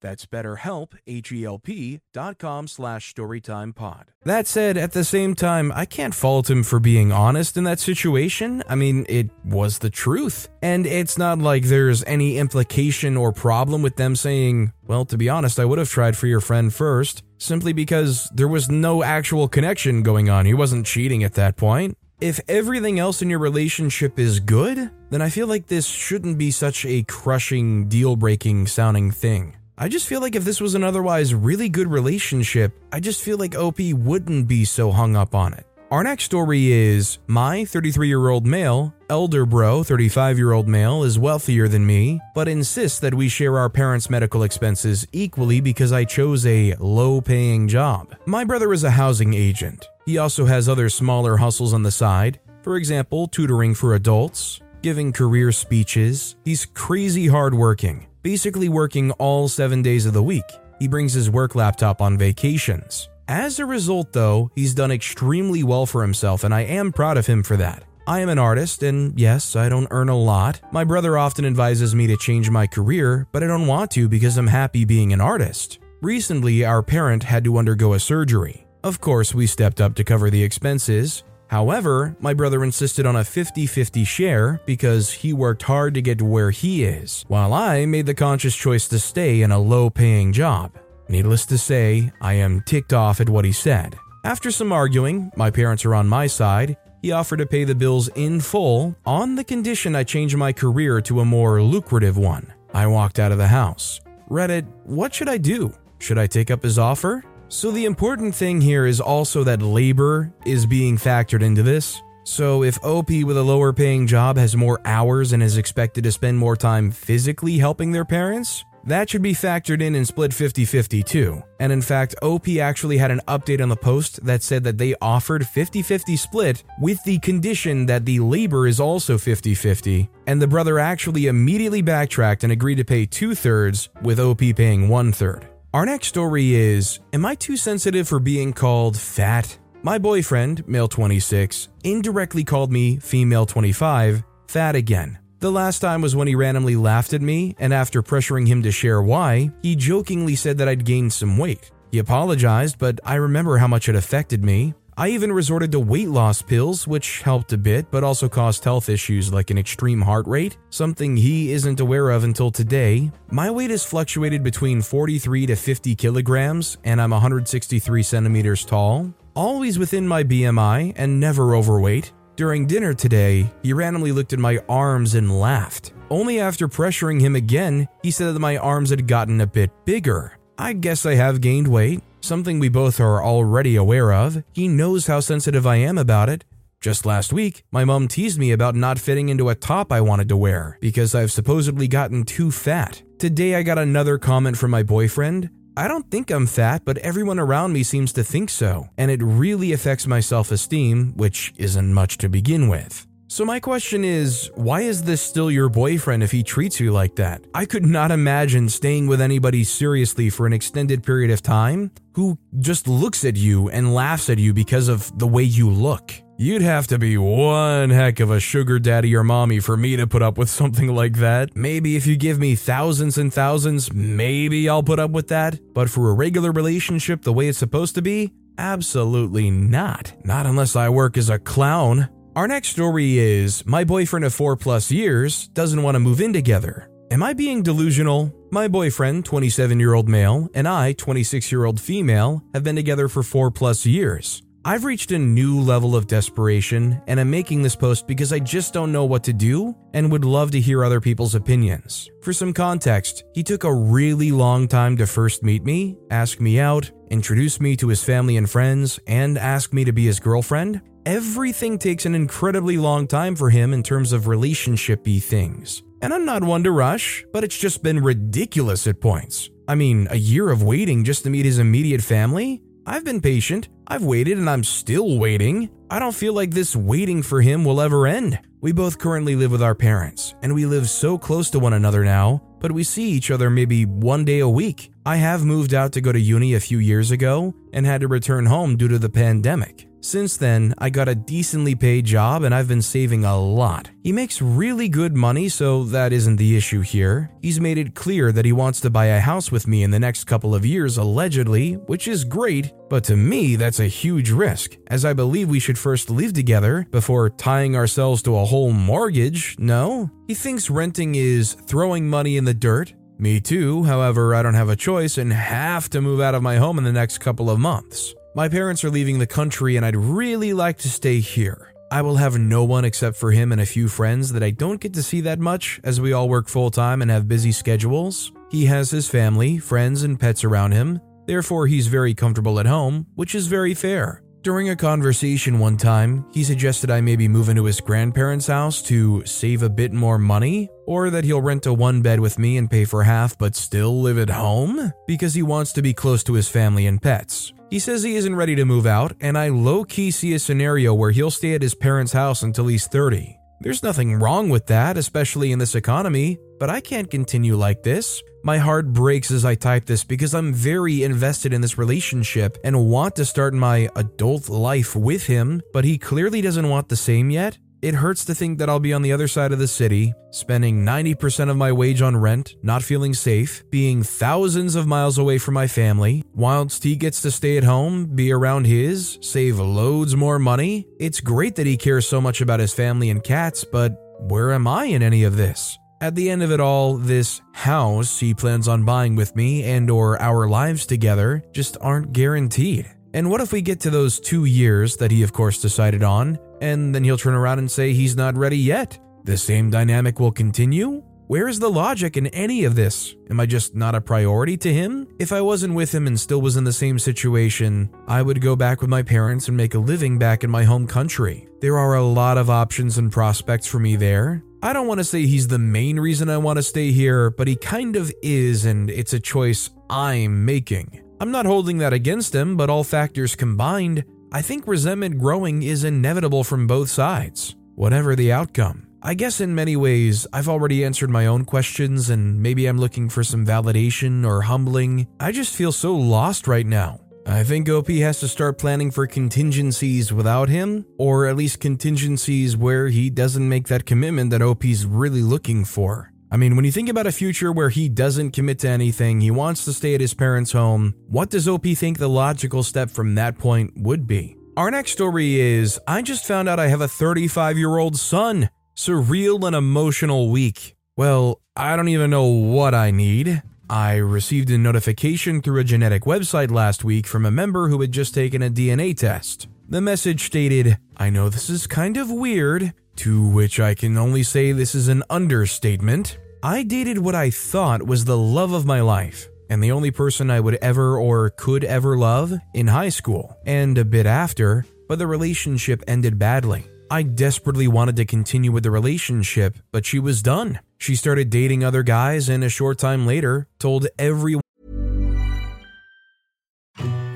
That's 0.00 0.26
betterhelp, 0.26 0.92
H-E-L-P 1.06 2.00
dot 2.12 2.38
com 2.38 2.68
slash 2.68 3.14
storytimepod. 3.14 4.04
That 4.24 4.46
said, 4.46 4.76
at 4.76 4.92
the 4.92 5.04
same 5.04 5.34
time, 5.34 5.72
I 5.74 5.84
can't 5.84 6.14
fault 6.14 6.50
him 6.50 6.62
for 6.62 6.78
being 6.78 7.12
honest 7.12 7.56
in 7.56 7.64
that 7.64 7.80
situation. 7.80 8.62
I 8.68 8.74
mean, 8.74 9.06
it 9.08 9.30
was 9.44 9.78
the 9.78 9.90
truth. 9.90 10.48
And 10.62 10.86
it's 10.86 11.16
not 11.16 11.38
like 11.38 11.64
there's 11.64 12.04
any 12.04 12.38
implication 12.38 13.16
or 13.16 13.32
problem 13.32 13.82
with 13.82 13.96
them 13.96 14.16
saying, 14.16 14.72
well, 14.86 15.04
to 15.06 15.16
be 15.16 15.28
honest, 15.28 15.58
I 15.58 15.64
would 15.64 15.78
have 15.78 15.88
tried 15.88 16.16
for 16.16 16.26
your 16.26 16.40
friend 16.40 16.72
first, 16.72 17.22
simply 17.38 17.72
because 17.72 18.30
there 18.34 18.48
was 18.48 18.70
no 18.70 19.02
actual 19.02 19.48
connection 19.48 20.02
going 20.02 20.28
on. 20.28 20.46
He 20.46 20.54
wasn't 20.54 20.86
cheating 20.86 21.24
at 21.24 21.34
that 21.34 21.56
point. 21.56 21.96
If 22.20 22.40
everything 22.48 22.98
else 22.98 23.20
in 23.20 23.28
your 23.28 23.38
relationship 23.38 24.18
is 24.18 24.40
good, 24.40 24.90
then 25.10 25.20
I 25.20 25.28
feel 25.28 25.46
like 25.46 25.66
this 25.66 25.84
shouldn't 25.86 26.38
be 26.38 26.50
such 26.50 26.86
a 26.86 27.02
crushing, 27.02 27.88
deal 27.88 28.16
breaking 28.16 28.68
sounding 28.68 29.10
thing. 29.10 29.56
I 29.78 29.88
just 29.88 30.06
feel 30.06 30.22
like 30.22 30.34
if 30.34 30.44
this 30.44 30.58
was 30.58 30.74
an 30.74 30.82
otherwise 30.82 31.34
really 31.34 31.68
good 31.68 31.88
relationship, 31.88 32.72
I 32.92 32.98
just 32.98 33.22
feel 33.22 33.36
like 33.36 33.54
OP 33.54 33.78
wouldn't 33.78 34.48
be 34.48 34.64
so 34.64 34.90
hung 34.90 35.16
up 35.16 35.34
on 35.34 35.52
it. 35.52 35.66
Our 35.90 36.02
next 36.02 36.24
story 36.24 36.72
is 36.72 37.18
my 37.26 37.66
33 37.66 38.08
year 38.08 38.30
old 38.30 38.46
male, 38.46 38.94
elder 39.10 39.44
bro, 39.44 39.82
35 39.82 40.38
year 40.38 40.52
old 40.52 40.66
male, 40.66 41.04
is 41.04 41.18
wealthier 41.18 41.68
than 41.68 41.84
me, 41.84 42.22
but 42.34 42.48
insists 42.48 43.00
that 43.00 43.12
we 43.12 43.28
share 43.28 43.58
our 43.58 43.68
parents' 43.68 44.08
medical 44.08 44.44
expenses 44.44 45.06
equally 45.12 45.60
because 45.60 45.92
I 45.92 46.06
chose 46.06 46.46
a 46.46 46.74
low 46.76 47.20
paying 47.20 47.68
job. 47.68 48.16
My 48.24 48.44
brother 48.44 48.72
is 48.72 48.82
a 48.82 48.90
housing 48.90 49.34
agent. 49.34 49.90
He 50.06 50.16
also 50.16 50.46
has 50.46 50.70
other 50.70 50.88
smaller 50.88 51.36
hustles 51.36 51.74
on 51.74 51.82
the 51.82 51.90
side, 51.90 52.40
for 52.62 52.76
example, 52.76 53.28
tutoring 53.28 53.74
for 53.74 53.94
adults, 53.94 54.58
giving 54.80 55.12
career 55.12 55.52
speeches. 55.52 56.36
He's 56.46 56.64
crazy 56.64 57.26
hardworking 57.26 58.06
basically 58.26 58.68
working 58.68 59.12
all 59.12 59.46
seven 59.46 59.82
days 59.82 60.04
of 60.04 60.12
the 60.12 60.20
week. 60.20 60.42
He 60.80 60.88
brings 60.88 61.12
his 61.12 61.30
work 61.30 61.54
laptop 61.54 62.00
on 62.00 62.18
vacations. 62.18 63.08
As 63.28 63.60
a 63.60 63.64
result, 63.64 64.12
though, 64.12 64.50
he's 64.56 64.74
done 64.74 64.90
extremely 64.90 65.62
well 65.62 65.86
for 65.86 66.02
himself, 66.02 66.42
and 66.42 66.52
I 66.52 66.62
am 66.62 66.90
proud 66.90 67.18
of 67.18 67.26
him 67.28 67.44
for 67.44 67.56
that. 67.58 67.84
I 68.04 68.18
am 68.18 68.28
an 68.28 68.40
artist, 68.40 68.82
and 68.82 69.16
yes, 69.16 69.54
I 69.54 69.68
don't 69.68 69.86
earn 69.92 70.08
a 70.08 70.18
lot. 70.18 70.60
My 70.72 70.82
brother 70.82 71.16
often 71.16 71.44
advises 71.44 71.94
me 71.94 72.08
to 72.08 72.16
change 72.16 72.50
my 72.50 72.66
career, 72.66 73.28
but 73.30 73.44
I 73.44 73.46
don't 73.46 73.68
want 73.68 73.92
to 73.92 74.08
because 74.08 74.36
I'm 74.36 74.48
happy 74.48 74.84
being 74.84 75.12
an 75.12 75.20
artist. 75.20 75.78
Recently, 76.02 76.64
our 76.64 76.82
parent 76.82 77.22
had 77.22 77.44
to 77.44 77.58
undergo 77.58 77.92
a 77.92 78.00
surgery. 78.00 78.66
Of 78.82 79.00
course, 79.00 79.36
we 79.36 79.46
stepped 79.46 79.80
up 79.80 79.94
to 79.94 80.04
cover 80.04 80.30
the 80.30 80.42
expenses, 80.42 81.22
However, 81.48 82.16
my 82.20 82.34
brother 82.34 82.64
insisted 82.64 83.06
on 83.06 83.16
a 83.16 83.24
50 83.24 83.66
50 83.66 84.04
share 84.04 84.60
because 84.66 85.10
he 85.10 85.32
worked 85.32 85.62
hard 85.62 85.94
to 85.94 86.02
get 86.02 86.18
to 86.18 86.24
where 86.24 86.50
he 86.50 86.84
is, 86.84 87.24
while 87.28 87.52
I 87.52 87.86
made 87.86 88.06
the 88.06 88.14
conscious 88.14 88.56
choice 88.56 88.88
to 88.88 88.98
stay 88.98 89.42
in 89.42 89.52
a 89.52 89.58
low 89.58 89.90
paying 89.90 90.32
job. 90.32 90.72
Needless 91.08 91.46
to 91.46 91.58
say, 91.58 92.12
I 92.20 92.34
am 92.34 92.62
ticked 92.62 92.92
off 92.92 93.20
at 93.20 93.28
what 93.28 93.44
he 93.44 93.52
said. 93.52 93.96
After 94.24 94.50
some 94.50 94.72
arguing, 94.72 95.30
my 95.36 95.50
parents 95.50 95.84
are 95.84 95.94
on 95.94 96.08
my 96.08 96.26
side. 96.26 96.76
He 97.00 97.12
offered 97.12 97.36
to 97.36 97.46
pay 97.46 97.62
the 97.62 97.76
bills 97.76 98.08
in 98.08 98.40
full 98.40 98.96
on 99.06 99.36
the 99.36 99.44
condition 99.44 99.94
I 99.94 100.02
change 100.02 100.34
my 100.34 100.52
career 100.52 101.00
to 101.02 101.20
a 101.20 101.24
more 101.24 101.62
lucrative 101.62 102.18
one. 102.18 102.52
I 102.74 102.88
walked 102.88 103.20
out 103.20 103.30
of 103.30 103.38
the 103.38 103.46
house. 103.46 104.00
Reddit, 104.28 104.66
what 104.84 105.14
should 105.14 105.28
I 105.28 105.38
do? 105.38 105.72
Should 106.00 106.18
I 106.18 106.26
take 106.26 106.50
up 106.50 106.64
his 106.64 106.78
offer? 106.78 107.22
So, 107.48 107.70
the 107.70 107.84
important 107.84 108.34
thing 108.34 108.60
here 108.60 108.86
is 108.86 109.00
also 109.00 109.44
that 109.44 109.62
labor 109.62 110.32
is 110.44 110.66
being 110.66 110.96
factored 110.96 111.42
into 111.42 111.62
this. 111.62 112.02
So, 112.24 112.64
if 112.64 112.76
OP 112.82 113.08
with 113.08 113.36
a 113.36 113.42
lower 113.42 113.72
paying 113.72 114.08
job 114.08 114.36
has 114.36 114.56
more 114.56 114.80
hours 114.84 115.32
and 115.32 115.40
is 115.40 115.56
expected 115.56 116.02
to 116.04 116.12
spend 116.12 116.38
more 116.38 116.56
time 116.56 116.90
physically 116.90 117.58
helping 117.58 117.92
their 117.92 118.04
parents, 118.04 118.64
that 118.86 119.08
should 119.08 119.22
be 119.22 119.32
factored 119.32 119.80
in 119.80 119.94
and 119.94 120.06
split 120.06 120.34
50 120.34 120.64
50 120.64 121.04
too. 121.04 121.42
And 121.60 121.72
in 121.72 121.82
fact, 121.82 122.16
OP 122.20 122.48
actually 122.48 122.98
had 122.98 123.12
an 123.12 123.20
update 123.28 123.62
on 123.62 123.68
the 123.68 123.76
post 123.76 124.24
that 124.24 124.42
said 124.42 124.64
that 124.64 124.78
they 124.78 124.96
offered 125.00 125.46
50 125.46 125.82
50 125.82 126.16
split 126.16 126.64
with 126.80 127.02
the 127.04 127.20
condition 127.20 127.86
that 127.86 128.04
the 128.04 128.18
labor 128.18 128.66
is 128.66 128.80
also 128.80 129.18
50 129.18 129.54
50. 129.54 130.10
And 130.26 130.42
the 130.42 130.48
brother 130.48 130.80
actually 130.80 131.26
immediately 131.26 131.82
backtracked 131.82 132.42
and 132.42 132.52
agreed 132.52 132.76
to 132.76 132.84
pay 132.84 133.06
two 133.06 133.36
thirds, 133.36 133.88
with 134.02 134.18
OP 134.18 134.40
paying 134.56 134.88
one 134.88 135.12
third. 135.12 135.48
Our 135.76 135.84
next 135.84 136.06
story 136.06 136.54
is 136.54 137.00
Am 137.12 137.26
I 137.26 137.34
too 137.34 137.58
sensitive 137.58 138.08
for 138.08 138.18
being 138.18 138.54
called 138.54 138.96
fat? 138.96 139.58
My 139.82 139.98
boyfriend, 139.98 140.66
male 140.66 140.88
26, 140.88 141.68
indirectly 141.84 142.44
called 142.44 142.72
me, 142.72 142.96
female 142.96 143.44
25, 143.44 144.24
fat 144.48 144.74
again. 144.74 145.18
The 145.40 145.52
last 145.52 145.80
time 145.80 146.00
was 146.00 146.16
when 146.16 146.28
he 146.28 146.34
randomly 146.34 146.76
laughed 146.76 147.12
at 147.12 147.20
me, 147.20 147.56
and 147.58 147.74
after 147.74 148.02
pressuring 148.02 148.46
him 148.46 148.62
to 148.62 148.72
share 148.72 149.02
why, 149.02 149.50
he 149.60 149.76
jokingly 149.76 150.34
said 150.34 150.56
that 150.56 150.66
I'd 150.66 150.86
gained 150.86 151.12
some 151.12 151.36
weight. 151.36 151.70
He 151.92 151.98
apologized, 151.98 152.78
but 152.78 152.98
I 153.04 153.16
remember 153.16 153.58
how 153.58 153.68
much 153.68 153.90
it 153.90 153.96
affected 153.96 154.42
me. 154.42 154.72
I 154.98 155.08
even 155.08 155.30
resorted 155.30 155.72
to 155.72 155.80
weight 155.80 156.08
loss 156.08 156.40
pills, 156.40 156.88
which 156.88 157.20
helped 157.20 157.52
a 157.52 157.58
bit, 157.58 157.90
but 157.90 158.02
also 158.02 158.30
caused 158.30 158.64
health 158.64 158.88
issues 158.88 159.30
like 159.30 159.50
an 159.50 159.58
extreme 159.58 160.00
heart 160.00 160.26
rate, 160.26 160.56
something 160.70 161.18
he 161.18 161.52
isn't 161.52 161.80
aware 161.80 162.08
of 162.08 162.24
until 162.24 162.50
today. 162.50 163.10
My 163.30 163.50
weight 163.50 163.68
has 163.68 163.84
fluctuated 163.84 164.42
between 164.42 164.80
43 164.80 165.44
to 165.46 165.54
50 165.54 165.94
kilograms, 165.96 166.78
and 166.82 166.98
I'm 167.02 167.10
163 167.10 168.02
centimeters 168.02 168.64
tall, 168.64 169.12
always 169.34 169.78
within 169.78 170.08
my 170.08 170.24
BMI 170.24 170.94
and 170.96 171.20
never 171.20 171.54
overweight. 171.54 172.14
During 172.36 172.66
dinner 172.66 172.94
today, 172.94 173.50
he 173.62 173.74
randomly 173.74 174.12
looked 174.12 174.32
at 174.32 174.38
my 174.38 174.60
arms 174.66 175.14
and 175.14 175.38
laughed. 175.38 175.92
Only 176.08 176.40
after 176.40 176.68
pressuring 176.68 177.20
him 177.20 177.36
again, 177.36 177.86
he 178.02 178.10
said 178.10 178.34
that 178.34 178.40
my 178.40 178.56
arms 178.56 178.88
had 178.88 179.06
gotten 179.06 179.42
a 179.42 179.46
bit 179.46 179.72
bigger. 179.84 180.38
I 180.56 180.72
guess 180.72 181.04
I 181.04 181.16
have 181.16 181.42
gained 181.42 181.68
weight, 181.68 182.02
something 182.20 182.58
we 182.58 182.68
both 182.68 183.00
are 183.00 183.22
already 183.22 183.76
aware 183.76 184.12
of. 184.12 184.42
He 184.52 184.68
knows 184.68 185.06
how 185.06 185.20
sensitive 185.20 185.66
I 185.66 185.76
am 185.76 185.98
about 185.98 186.28
it. 186.28 186.44
Just 186.80 187.06
last 187.06 187.32
week, 187.32 187.64
my 187.72 187.84
mom 187.84 188.06
teased 188.06 188.38
me 188.38 188.52
about 188.52 188.74
not 188.74 188.98
fitting 188.98 189.28
into 189.28 189.48
a 189.48 189.54
top 189.54 189.90
I 189.90 190.00
wanted 190.00 190.28
to 190.28 190.36
wear 190.36 190.78
because 190.80 191.14
I've 191.14 191.32
supposedly 191.32 191.88
gotten 191.88 192.24
too 192.24 192.50
fat. 192.50 193.02
Today, 193.18 193.54
I 193.54 193.62
got 193.62 193.78
another 193.78 194.18
comment 194.18 194.58
from 194.58 194.70
my 194.70 194.82
boyfriend. 194.82 195.50
I 195.76 195.88
don't 195.88 196.10
think 196.10 196.30
I'm 196.30 196.46
fat, 196.46 196.84
but 196.84 196.98
everyone 196.98 197.38
around 197.38 197.72
me 197.72 197.82
seems 197.82 198.12
to 198.14 198.24
think 198.24 198.48
so, 198.48 198.88
and 198.96 199.10
it 199.10 199.22
really 199.22 199.72
affects 199.72 200.06
my 200.06 200.20
self 200.20 200.50
esteem, 200.50 201.12
which 201.16 201.52
isn't 201.56 201.92
much 201.92 202.18
to 202.18 202.28
begin 202.28 202.68
with. 202.68 203.05
So, 203.28 203.44
my 203.44 203.58
question 203.58 204.04
is 204.04 204.52
why 204.54 204.82
is 204.82 205.02
this 205.02 205.20
still 205.20 205.50
your 205.50 205.68
boyfriend 205.68 206.22
if 206.22 206.30
he 206.30 206.44
treats 206.44 206.78
you 206.78 206.92
like 206.92 207.16
that? 207.16 207.44
I 207.54 207.64
could 207.64 207.84
not 207.84 208.12
imagine 208.12 208.68
staying 208.68 209.08
with 209.08 209.20
anybody 209.20 209.64
seriously 209.64 210.30
for 210.30 210.46
an 210.46 210.52
extended 210.52 211.02
period 211.02 211.32
of 211.32 211.42
time 211.42 211.90
who 212.14 212.38
just 212.60 212.86
looks 212.86 213.24
at 213.24 213.36
you 213.36 213.68
and 213.68 213.92
laughs 213.92 214.30
at 214.30 214.38
you 214.38 214.54
because 214.54 214.86
of 214.86 215.18
the 215.18 215.26
way 215.26 215.42
you 215.42 215.68
look. 215.68 216.14
You'd 216.38 216.62
have 216.62 216.86
to 216.88 216.98
be 216.98 217.18
one 217.18 217.90
heck 217.90 218.20
of 218.20 218.30
a 218.30 218.38
sugar 218.38 218.78
daddy 218.78 219.16
or 219.16 219.24
mommy 219.24 219.58
for 219.58 219.76
me 219.76 219.96
to 219.96 220.06
put 220.06 220.22
up 220.22 220.38
with 220.38 220.48
something 220.60 220.94
like 220.94 221.14
that. 221.14 221.56
Maybe 221.56 221.96
if 221.96 222.06
you 222.06 222.16
give 222.16 222.38
me 222.38 222.54
thousands 222.54 223.18
and 223.18 223.34
thousands, 223.34 223.92
maybe 223.92 224.68
I'll 224.68 224.84
put 224.84 225.00
up 225.00 225.10
with 225.10 225.28
that. 225.28 225.58
But 225.74 225.90
for 225.90 226.10
a 226.10 226.14
regular 226.14 226.52
relationship 226.52 227.22
the 227.22 227.32
way 227.32 227.48
it's 227.48 227.58
supposed 227.58 227.96
to 227.96 228.02
be, 228.02 228.32
absolutely 228.56 229.50
not. 229.50 230.12
Not 230.24 230.46
unless 230.46 230.76
I 230.76 230.90
work 230.90 231.16
as 231.16 231.28
a 231.28 231.40
clown. 231.40 232.08
Our 232.36 232.46
next 232.46 232.68
story 232.68 233.16
is 233.16 233.64
My 233.64 233.82
boyfriend 233.82 234.26
of 234.26 234.34
four 234.34 234.58
plus 234.58 234.90
years 234.90 235.48
doesn't 235.54 235.82
want 235.82 235.94
to 235.94 236.00
move 236.00 236.20
in 236.20 236.34
together. 236.34 236.90
Am 237.10 237.22
I 237.22 237.32
being 237.32 237.62
delusional? 237.62 238.30
My 238.50 238.68
boyfriend, 238.68 239.24
27 239.24 239.80
year 239.80 239.94
old 239.94 240.06
male, 240.06 240.50
and 240.52 240.68
I, 240.68 240.92
26 240.92 241.50
year 241.50 241.64
old 241.64 241.80
female, 241.80 242.44
have 242.52 242.62
been 242.62 242.76
together 242.76 243.08
for 243.08 243.22
four 243.22 243.50
plus 243.50 243.86
years. 243.86 244.42
I've 244.66 244.84
reached 244.84 245.12
a 245.12 245.18
new 245.18 245.62
level 245.62 245.96
of 245.96 246.08
desperation, 246.08 247.00
and 247.06 247.18
I'm 247.18 247.30
making 247.30 247.62
this 247.62 247.74
post 247.74 248.06
because 248.06 248.34
I 248.34 248.38
just 248.38 248.74
don't 248.74 248.92
know 248.92 249.06
what 249.06 249.24
to 249.24 249.32
do 249.32 249.74
and 249.94 250.12
would 250.12 250.26
love 250.26 250.50
to 250.50 250.60
hear 250.60 250.84
other 250.84 251.00
people's 251.00 251.36
opinions. 251.36 252.10
For 252.20 252.34
some 252.34 252.52
context, 252.52 253.24
he 253.32 253.42
took 253.42 253.64
a 253.64 253.72
really 253.72 254.30
long 254.30 254.68
time 254.68 254.98
to 254.98 255.06
first 255.06 255.42
meet 255.42 255.64
me, 255.64 255.96
ask 256.10 256.38
me 256.38 256.60
out, 256.60 256.90
introduce 257.08 257.62
me 257.62 257.76
to 257.76 257.88
his 257.88 258.04
family 258.04 258.36
and 258.36 258.50
friends, 258.50 259.00
and 259.06 259.38
ask 259.38 259.72
me 259.72 259.84
to 259.84 259.92
be 259.92 260.04
his 260.04 260.20
girlfriend 260.20 260.82
everything 261.06 261.78
takes 261.78 262.04
an 262.04 262.14
incredibly 262.14 262.76
long 262.76 263.06
time 263.06 263.36
for 263.36 263.48
him 263.48 263.72
in 263.72 263.82
terms 263.82 264.12
of 264.12 264.24
relationshipy 264.24 265.22
things. 265.22 265.82
And 266.02 266.12
I'm 266.12 266.26
not 266.26 266.42
one 266.42 266.64
to 266.64 266.72
rush, 266.72 267.24
but 267.32 267.44
it's 267.44 267.56
just 267.56 267.82
been 267.82 268.02
ridiculous 268.02 268.86
at 268.86 269.00
points. 269.00 269.48
I 269.68 269.76
mean, 269.76 270.08
a 270.10 270.16
year 270.16 270.50
of 270.50 270.62
waiting 270.62 271.04
just 271.04 271.22
to 271.22 271.30
meet 271.30 271.46
his 271.46 271.58
immediate 271.58 272.02
family? 272.02 272.60
I've 272.84 273.04
been 273.04 273.20
patient, 273.20 273.68
I've 273.86 274.04
waited, 274.04 274.36
and 274.36 274.50
I'm 274.50 274.62
still 274.64 275.18
waiting. 275.18 275.70
I 275.90 275.98
don't 275.98 276.14
feel 276.14 276.34
like 276.34 276.50
this 276.50 276.76
waiting 276.76 277.22
for 277.22 277.40
him 277.40 277.64
will 277.64 277.80
ever 277.80 278.06
end. 278.06 278.38
We 278.60 278.72
both 278.72 278.98
currently 278.98 279.36
live 279.36 279.52
with 279.52 279.62
our 279.62 279.74
parents, 279.74 280.34
and 280.42 280.54
we 280.54 280.66
live 280.66 280.90
so 280.90 281.16
close 281.16 281.50
to 281.50 281.58
one 281.60 281.72
another 281.72 282.04
now 282.04 282.42
but 282.60 282.72
we 282.72 282.82
see 282.82 283.10
each 283.10 283.30
other 283.30 283.50
maybe 283.50 283.84
one 283.84 284.24
day 284.24 284.40
a 284.40 284.48
week. 284.48 284.90
I 285.04 285.16
have 285.16 285.44
moved 285.44 285.74
out 285.74 285.92
to 285.92 286.00
go 286.00 286.12
to 286.12 286.18
uni 286.18 286.54
a 286.54 286.60
few 286.60 286.78
years 286.78 287.10
ago 287.10 287.54
and 287.72 287.86
had 287.86 288.00
to 288.00 288.08
return 288.08 288.46
home 288.46 288.76
due 288.76 288.88
to 288.88 288.98
the 288.98 289.08
pandemic. 289.08 289.86
Since 290.06 290.36
then, 290.36 290.72
I 290.78 290.88
got 290.90 291.08
a 291.08 291.16
decently 291.16 291.74
paid 291.74 292.04
job 292.04 292.44
and 292.44 292.54
I've 292.54 292.68
been 292.68 292.80
saving 292.80 293.24
a 293.24 293.36
lot. 293.36 293.90
He 294.04 294.12
makes 294.12 294.40
really 294.40 294.88
good 294.88 295.16
money, 295.16 295.48
so 295.48 295.82
that 295.82 296.12
isn't 296.12 296.36
the 296.36 296.56
issue 296.56 296.80
here. 296.80 297.32
He's 297.42 297.58
made 297.58 297.76
it 297.76 297.96
clear 297.96 298.30
that 298.30 298.44
he 298.44 298.52
wants 298.52 298.78
to 298.82 298.88
buy 298.88 299.06
a 299.06 299.18
house 299.18 299.50
with 299.50 299.66
me 299.66 299.82
in 299.82 299.90
the 299.90 299.98
next 299.98 300.22
couple 300.22 300.54
of 300.54 300.64
years, 300.64 300.96
allegedly, 300.96 301.72
which 301.72 302.06
is 302.06 302.24
great, 302.24 302.72
but 302.88 303.02
to 303.02 303.16
me, 303.16 303.56
that's 303.56 303.80
a 303.80 303.88
huge 303.88 304.30
risk, 304.30 304.76
as 304.86 305.04
I 305.04 305.12
believe 305.12 305.48
we 305.48 305.58
should 305.58 305.76
first 305.76 306.08
live 306.08 306.32
together 306.32 306.86
before 306.92 307.30
tying 307.30 307.74
ourselves 307.74 308.22
to 308.22 308.36
a 308.36 308.44
whole 308.44 308.70
mortgage, 308.70 309.56
no? 309.58 310.08
He 310.28 310.34
thinks 310.34 310.70
renting 310.70 311.16
is 311.16 311.54
throwing 311.54 312.08
money 312.08 312.36
in 312.36 312.44
the 312.44 312.54
dirt. 312.54 312.94
Me 313.18 313.40
too, 313.40 313.82
however, 313.82 314.36
I 314.36 314.42
don't 314.42 314.54
have 314.54 314.68
a 314.68 314.76
choice 314.76 315.18
and 315.18 315.32
have 315.32 315.90
to 315.90 316.00
move 316.00 316.20
out 316.20 316.36
of 316.36 316.44
my 316.44 316.58
home 316.58 316.78
in 316.78 316.84
the 316.84 316.92
next 316.92 317.18
couple 317.18 317.50
of 317.50 317.58
months. 317.58 318.14
My 318.36 318.50
parents 318.50 318.84
are 318.84 318.90
leaving 318.90 319.18
the 319.18 319.26
country 319.26 319.78
and 319.78 319.86
I'd 319.86 319.96
really 319.96 320.52
like 320.52 320.76
to 320.80 320.90
stay 320.90 321.20
here. 321.20 321.72
I 321.90 322.02
will 322.02 322.16
have 322.16 322.38
no 322.38 322.64
one 322.64 322.84
except 322.84 323.16
for 323.16 323.30
him 323.30 323.50
and 323.50 323.62
a 323.62 323.64
few 323.64 323.88
friends 323.88 324.30
that 324.32 324.42
I 324.42 324.50
don't 324.50 324.78
get 324.78 324.92
to 324.92 325.02
see 325.02 325.22
that 325.22 325.38
much 325.38 325.80
as 325.82 326.02
we 326.02 326.12
all 326.12 326.28
work 326.28 326.50
full 326.50 326.70
time 326.70 327.00
and 327.00 327.10
have 327.10 327.28
busy 327.28 327.50
schedules. 327.50 328.32
He 328.50 328.66
has 328.66 328.90
his 328.90 329.08
family, 329.08 329.56
friends, 329.56 330.02
and 330.02 330.20
pets 330.20 330.44
around 330.44 330.72
him, 330.72 331.00
therefore, 331.24 331.66
he's 331.66 331.86
very 331.86 332.12
comfortable 332.12 332.60
at 332.60 332.66
home, 332.66 333.06
which 333.14 333.34
is 333.34 333.46
very 333.46 333.72
fair. 333.72 334.22
During 334.46 334.70
a 334.70 334.76
conversation 334.76 335.58
one 335.58 335.76
time, 335.76 336.24
he 336.32 336.44
suggested 336.44 336.88
I 336.88 337.00
maybe 337.00 337.26
move 337.26 337.48
into 337.48 337.64
his 337.64 337.80
grandparents' 337.80 338.46
house 338.46 338.80
to 338.82 339.26
save 339.26 339.64
a 339.64 339.68
bit 339.68 339.92
more 339.92 340.18
money, 340.18 340.70
or 340.86 341.10
that 341.10 341.24
he'll 341.24 341.40
rent 341.40 341.66
a 341.66 341.74
one 341.74 342.00
bed 342.00 342.20
with 342.20 342.38
me 342.38 342.56
and 342.56 342.70
pay 342.70 342.84
for 342.84 343.02
half 343.02 343.36
but 343.36 343.56
still 343.56 344.00
live 344.00 344.18
at 344.18 344.30
home 344.30 344.92
because 345.08 345.34
he 345.34 345.42
wants 345.42 345.72
to 345.72 345.82
be 345.82 345.92
close 345.92 346.22
to 346.22 346.34
his 346.34 346.48
family 346.48 346.86
and 346.86 347.02
pets. 347.02 347.52
He 347.70 347.80
says 347.80 348.04
he 348.04 348.14
isn't 348.14 348.36
ready 348.36 348.54
to 348.54 348.64
move 348.64 348.86
out, 348.86 349.16
and 349.20 349.36
I 349.36 349.48
low 349.48 349.82
key 349.82 350.12
see 350.12 350.32
a 350.34 350.38
scenario 350.38 350.94
where 350.94 351.10
he'll 351.10 351.32
stay 351.32 351.54
at 351.54 351.62
his 351.62 351.74
parents' 351.74 352.12
house 352.12 352.44
until 352.44 352.68
he's 352.68 352.86
30. 352.86 353.36
There's 353.62 353.82
nothing 353.82 354.14
wrong 354.14 354.48
with 354.48 354.66
that, 354.66 354.96
especially 354.96 355.50
in 355.50 355.58
this 355.58 355.74
economy, 355.74 356.38
but 356.60 356.70
I 356.70 356.80
can't 356.80 357.10
continue 357.10 357.56
like 357.56 357.82
this. 357.82 358.22
My 358.46 358.58
heart 358.58 358.92
breaks 358.92 359.32
as 359.32 359.44
I 359.44 359.56
type 359.56 359.86
this 359.86 360.04
because 360.04 360.32
I'm 360.32 360.52
very 360.54 361.02
invested 361.02 361.52
in 361.52 361.62
this 361.62 361.78
relationship 361.78 362.56
and 362.62 362.88
want 362.88 363.16
to 363.16 363.24
start 363.24 363.54
my 363.54 363.88
adult 363.96 364.48
life 364.48 364.94
with 364.94 365.26
him, 365.26 365.60
but 365.72 365.84
he 365.84 365.98
clearly 365.98 366.42
doesn't 366.42 366.68
want 366.68 366.88
the 366.88 366.94
same 366.94 367.30
yet. 367.30 367.58
It 367.82 367.94
hurts 367.94 368.24
to 368.26 368.36
think 368.36 368.60
that 368.60 368.70
I'll 368.70 368.78
be 368.78 368.92
on 368.92 369.02
the 369.02 369.12
other 369.12 369.26
side 369.26 369.50
of 369.50 369.58
the 369.58 369.66
city, 369.66 370.14
spending 370.30 370.84
90% 370.84 371.50
of 371.50 371.56
my 371.56 371.72
wage 371.72 372.00
on 372.02 372.16
rent, 372.16 372.54
not 372.62 372.84
feeling 372.84 373.14
safe, 373.14 373.68
being 373.68 374.04
thousands 374.04 374.76
of 374.76 374.86
miles 374.86 375.18
away 375.18 375.38
from 375.38 375.54
my 375.54 375.66
family, 375.66 376.22
whilst 376.32 376.84
he 376.84 376.94
gets 376.94 377.20
to 377.22 377.32
stay 377.32 377.56
at 377.56 377.64
home, 377.64 378.14
be 378.14 378.30
around 378.30 378.64
his, 378.64 379.18
save 379.22 379.58
loads 379.58 380.14
more 380.14 380.38
money. 380.38 380.86
It's 381.00 381.20
great 381.20 381.56
that 381.56 381.66
he 381.66 381.76
cares 381.76 382.06
so 382.06 382.20
much 382.20 382.40
about 382.40 382.60
his 382.60 382.72
family 382.72 383.10
and 383.10 383.24
cats, 383.24 383.64
but 383.64 384.00
where 384.20 384.52
am 384.52 384.68
I 384.68 384.84
in 384.84 385.02
any 385.02 385.24
of 385.24 385.36
this? 385.36 385.76
At 385.98 386.14
the 386.14 386.28
end 386.28 386.42
of 386.42 386.52
it 386.52 386.60
all, 386.60 386.98
this 386.98 387.40
house 387.52 388.20
he 388.20 388.34
plans 388.34 388.68
on 388.68 388.84
buying 388.84 389.16
with 389.16 389.34
me 389.34 389.64
and 389.64 389.90
or 389.90 390.20
our 390.20 390.46
lives 390.46 390.84
together 390.84 391.42
just 391.52 391.78
aren't 391.80 392.12
guaranteed. 392.12 392.86
And 393.14 393.30
what 393.30 393.40
if 393.40 393.50
we 393.50 393.62
get 393.62 393.80
to 393.80 393.90
those 393.90 394.20
2 394.20 394.44
years 394.44 394.96
that 394.98 395.10
he 395.10 395.22
of 395.22 395.32
course 395.32 395.62
decided 395.62 396.02
on 396.02 396.38
and 396.60 396.94
then 396.94 397.02
he'll 397.02 397.16
turn 397.16 397.34
around 397.34 397.60
and 397.60 397.70
say 397.70 397.94
he's 397.94 398.14
not 398.14 398.36
ready 398.36 398.58
yet. 398.58 398.98
The 399.24 399.38
same 399.38 399.70
dynamic 399.70 400.20
will 400.20 400.32
continue? 400.32 401.02
Where 401.28 401.48
is 401.48 401.58
the 401.58 401.70
logic 401.70 402.16
in 402.16 402.28
any 402.28 402.64
of 402.64 402.76
this? 402.76 403.14
Am 403.30 403.40
I 403.40 403.46
just 403.46 403.74
not 403.74 403.96
a 403.96 404.00
priority 404.00 404.56
to 404.58 404.72
him? 404.72 405.08
If 405.18 405.32
I 405.32 405.40
wasn't 405.40 405.74
with 405.74 405.92
him 405.92 406.06
and 406.06 406.20
still 406.20 406.40
was 406.40 406.56
in 406.56 406.62
the 406.62 406.72
same 406.72 407.00
situation, 407.00 407.90
I 408.06 408.22
would 408.22 408.40
go 408.40 408.54
back 408.54 408.80
with 408.80 408.90
my 408.90 409.02
parents 409.02 409.48
and 409.48 409.56
make 409.56 409.74
a 409.74 409.80
living 409.80 410.18
back 410.18 410.44
in 410.44 410.50
my 410.50 410.62
home 410.62 410.86
country. 410.86 411.48
There 411.60 411.78
are 411.78 411.94
a 411.94 412.04
lot 412.04 412.38
of 412.38 412.48
options 412.48 412.98
and 412.98 413.10
prospects 413.10 413.66
for 413.66 413.80
me 413.80 413.96
there. 413.96 414.44
I 414.66 414.72
don't 414.72 414.88
want 414.88 414.98
to 414.98 415.04
say 415.04 415.26
he's 415.26 415.46
the 415.46 415.60
main 415.60 416.00
reason 416.00 416.28
I 416.28 416.38
want 416.38 416.56
to 416.56 416.62
stay 416.62 416.90
here, 416.90 417.30
but 417.30 417.46
he 417.46 417.54
kind 417.54 417.94
of 417.94 418.12
is, 418.20 418.64
and 418.64 418.90
it's 418.90 419.12
a 419.12 419.20
choice 419.20 419.70
I'm 419.88 420.44
making. 420.44 421.04
I'm 421.20 421.30
not 421.30 421.46
holding 421.46 421.78
that 421.78 421.92
against 421.92 422.34
him, 422.34 422.56
but 422.56 422.68
all 422.68 422.82
factors 422.82 423.36
combined, 423.36 424.02
I 424.32 424.42
think 424.42 424.66
resentment 424.66 425.20
growing 425.20 425.62
is 425.62 425.84
inevitable 425.84 426.42
from 426.42 426.66
both 426.66 426.90
sides, 426.90 427.54
whatever 427.76 428.16
the 428.16 428.32
outcome. 428.32 428.88
I 429.00 429.14
guess 429.14 429.40
in 429.40 429.54
many 429.54 429.76
ways, 429.76 430.26
I've 430.32 430.48
already 430.48 430.84
answered 430.84 431.10
my 431.10 431.26
own 431.26 431.44
questions 431.44 432.10
and 432.10 432.42
maybe 432.42 432.66
I'm 432.66 432.78
looking 432.78 433.08
for 433.08 433.22
some 433.22 433.46
validation 433.46 434.26
or 434.26 434.42
humbling. 434.42 435.06
I 435.20 435.30
just 435.30 435.54
feel 435.54 435.70
so 435.70 435.94
lost 435.94 436.48
right 436.48 436.66
now. 436.66 437.05
I 437.28 437.42
think 437.42 437.68
OP 437.68 437.88
has 437.88 438.20
to 438.20 438.28
start 438.28 438.56
planning 438.56 438.92
for 438.92 439.04
contingencies 439.08 440.12
without 440.12 440.48
him, 440.48 440.86
or 440.96 441.26
at 441.26 441.34
least 441.34 441.58
contingencies 441.58 442.56
where 442.56 442.86
he 442.86 443.10
doesn't 443.10 443.48
make 443.48 443.66
that 443.66 443.84
commitment 443.84 444.30
that 444.30 444.42
OP's 444.42 444.84
really 444.84 445.22
looking 445.22 445.64
for. 445.64 446.12
I 446.30 446.36
mean, 446.36 446.54
when 446.54 446.64
you 446.64 446.70
think 446.70 446.88
about 446.88 447.08
a 447.08 447.12
future 447.12 447.50
where 447.50 447.68
he 447.68 447.88
doesn't 447.88 448.30
commit 448.30 448.60
to 448.60 448.68
anything, 448.68 449.20
he 449.20 449.32
wants 449.32 449.64
to 449.64 449.72
stay 449.72 449.92
at 449.96 450.00
his 450.00 450.14
parents' 450.14 450.52
home, 450.52 450.94
what 451.08 451.30
does 451.30 451.48
OP 451.48 451.64
think 451.64 451.98
the 451.98 452.08
logical 452.08 452.62
step 452.62 452.90
from 452.90 453.16
that 453.16 453.38
point 453.38 453.72
would 453.76 454.06
be? 454.06 454.36
Our 454.56 454.70
next 454.70 454.92
story 454.92 455.40
is 455.40 455.80
I 455.88 456.02
just 456.02 456.26
found 456.26 456.48
out 456.48 456.60
I 456.60 456.68
have 456.68 456.80
a 456.80 456.88
35 456.88 457.58
year 457.58 457.76
old 457.76 457.96
son. 457.96 458.50
Surreal 458.76 459.44
and 459.44 459.56
emotional 459.56 460.30
week. 460.30 460.76
Well, 460.96 461.40
I 461.56 461.74
don't 461.74 461.88
even 461.88 462.10
know 462.10 462.26
what 462.26 462.72
I 462.72 462.92
need. 462.92 463.42
I 463.68 463.96
received 463.96 464.50
a 464.50 464.58
notification 464.58 465.42
through 465.42 465.60
a 465.60 465.64
genetic 465.64 466.04
website 466.04 466.52
last 466.52 466.84
week 466.84 467.06
from 467.06 467.26
a 467.26 467.32
member 467.32 467.68
who 467.68 467.80
had 467.80 467.90
just 467.90 468.14
taken 468.14 468.42
a 468.42 468.50
DNA 468.50 468.96
test. 468.96 469.48
The 469.68 469.80
message 469.80 470.24
stated, 470.24 470.78
I 470.96 471.10
know 471.10 471.28
this 471.28 471.50
is 471.50 471.66
kind 471.66 471.96
of 471.96 472.08
weird, 472.08 472.72
to 472.96 473.28
which 473.28 473.58
I 473.58 473.74
can 473.74 473.98
only 473.98 474.22
say 474.22 474.52
this 474.52 474.76
is 474.76 474.86
an 474.86 475.02
understatement. 475.10 476.18
I 476.44 476.62
dated 476.62 476.98
what 476.98 477.16
I 477.16 477.30
thought 477.30 477.84
was 477.84 478.04
the 478.04 478.16
love 478.16 478.52
of 478.52 478.66
my 478.66 478.80
life, 478.82 479.28
and 479.50 479.60
the 479.60 479.72
only 479.72 479.90
person 479.90 480.30
I 480.30 480.38
would 480.38 480.58
ever 480.62 480.96
or 480.96 481.30
could 481.30 481.64
ever 481.64 481.96
love 481.96 482.32
in 482.54 482.68
high 482.68 482.90
school, 482.90 483.36
and 483.44 483.76
a 483.76 483.84
bit 483.84 484.06
after, 484.06 484.64
but 484.88 485.00
the 485.00 485.08
relationship 485.08 485.82
ended 485.88 486.20
badly. 486.20 486.66
I 486.88 487.02
desperately 487.02 487.66
wanted 487.66 487.96
to 487.96 488.04
continue 488.04 488.52
with 488.52 488.62
the 488.62 488.70
relationship, 488.70 489.56
but 489.72 489.84
she 489.84 489.98
was 489.98 490.22
done. 490.22 490.60
She 490.78 490.94
started 490.94 491.30
dating 491.30 491.64
other 491.64 491.82
guys, 491.82 492.28
and 492.28 492.44
a 492.44 492.48
short 492.48 492.78
time 492.78 493.06
later, 493.06 493.48
told 493.58 493.86
everyone. 493.98 494.42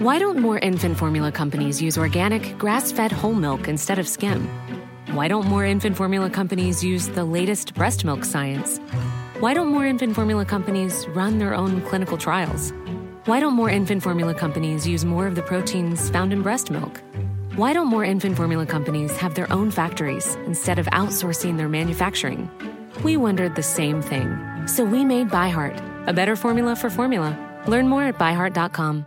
Why 0.00 0.18
don't 0.18 0.38
more 0.38 0.58
infant 0.58 0.96
formula 0.96 1.30
companies 1.30 1.82
use 1.82 1.98
organic, 1.98 2.56
grass 2.56 2.90
fed 2.90 3.12
whole 3.12 3.34
milk 3.34 3.68
instead 3.68 3.98
of 3.98 4.08
skim? 4.08 4.48
Why 5.12 5.28
don't 5.28 5.46
more 5.46 5.64
infant 5.66 5.96
formula 5.96 6.30
companies 6.30 6.82
use 6.82 7.08
the 7.08 7.24
latest 7.24 7.74
breast 7.74 8.04
milk 8.04 8.24
science? 8.24 8.78
Why 9.40 9.52
don't 9.52 9.68
more 9.68 9.84
infant 9.84 10.14
formula 10.14 10.46
companies 10.46 11.06
run 11.08 11.38
their 11.38 11.54
own 11.54 11.82
clinical 11.82 12.16
trials? 12.16 12.72
Why 13.26 13.40
don't 13.40 13.52
more 13.52 13.68
infant 13.68 14.02
formula 14.02 14.34
companies 14.34 14.86
use 14.86 15.04
more 15.04 15.26
of 15.26 15.34
the 15.34 15.42
proteins 15.42 16.08
found 16.08 16.32
in 16.32 16.42
breast 16.42 16.70
milk? 16.70 17.02
Why 17.56 17.74
don't 17.74 17.88
more 17.88 18.04
infant 18.04 18.36
formula 18.36 18.64
companies 18.64 19.14
have 19.18 19.34
their 19.34 19.52
own 19.52 19.70
factories 19.70 20.36
instead 20.46 20.78
of 20.78 20.86
outsourcing 20.86 21.58
their 21.58 21.68
manufacturing? 21.68 22.48
We 23.02 23.16
wondered 23.16 23.56
the 23.56 23.62
same 23.62 24.02
thing. 24.02 24.38
So 24.66 24.84
we 24.84 25.04
made 25.04 25.30
ByHeart, 25.30 26.08
a 26.08 26.12
better 26.12 26.36
formula 26.36 26.76
for 26.76 26.90
formula. 26.90 27.36
Learn 27.66 27.88
more 27.88 28.04
at 28.04 28.18
byheart.com. 28.18 29.06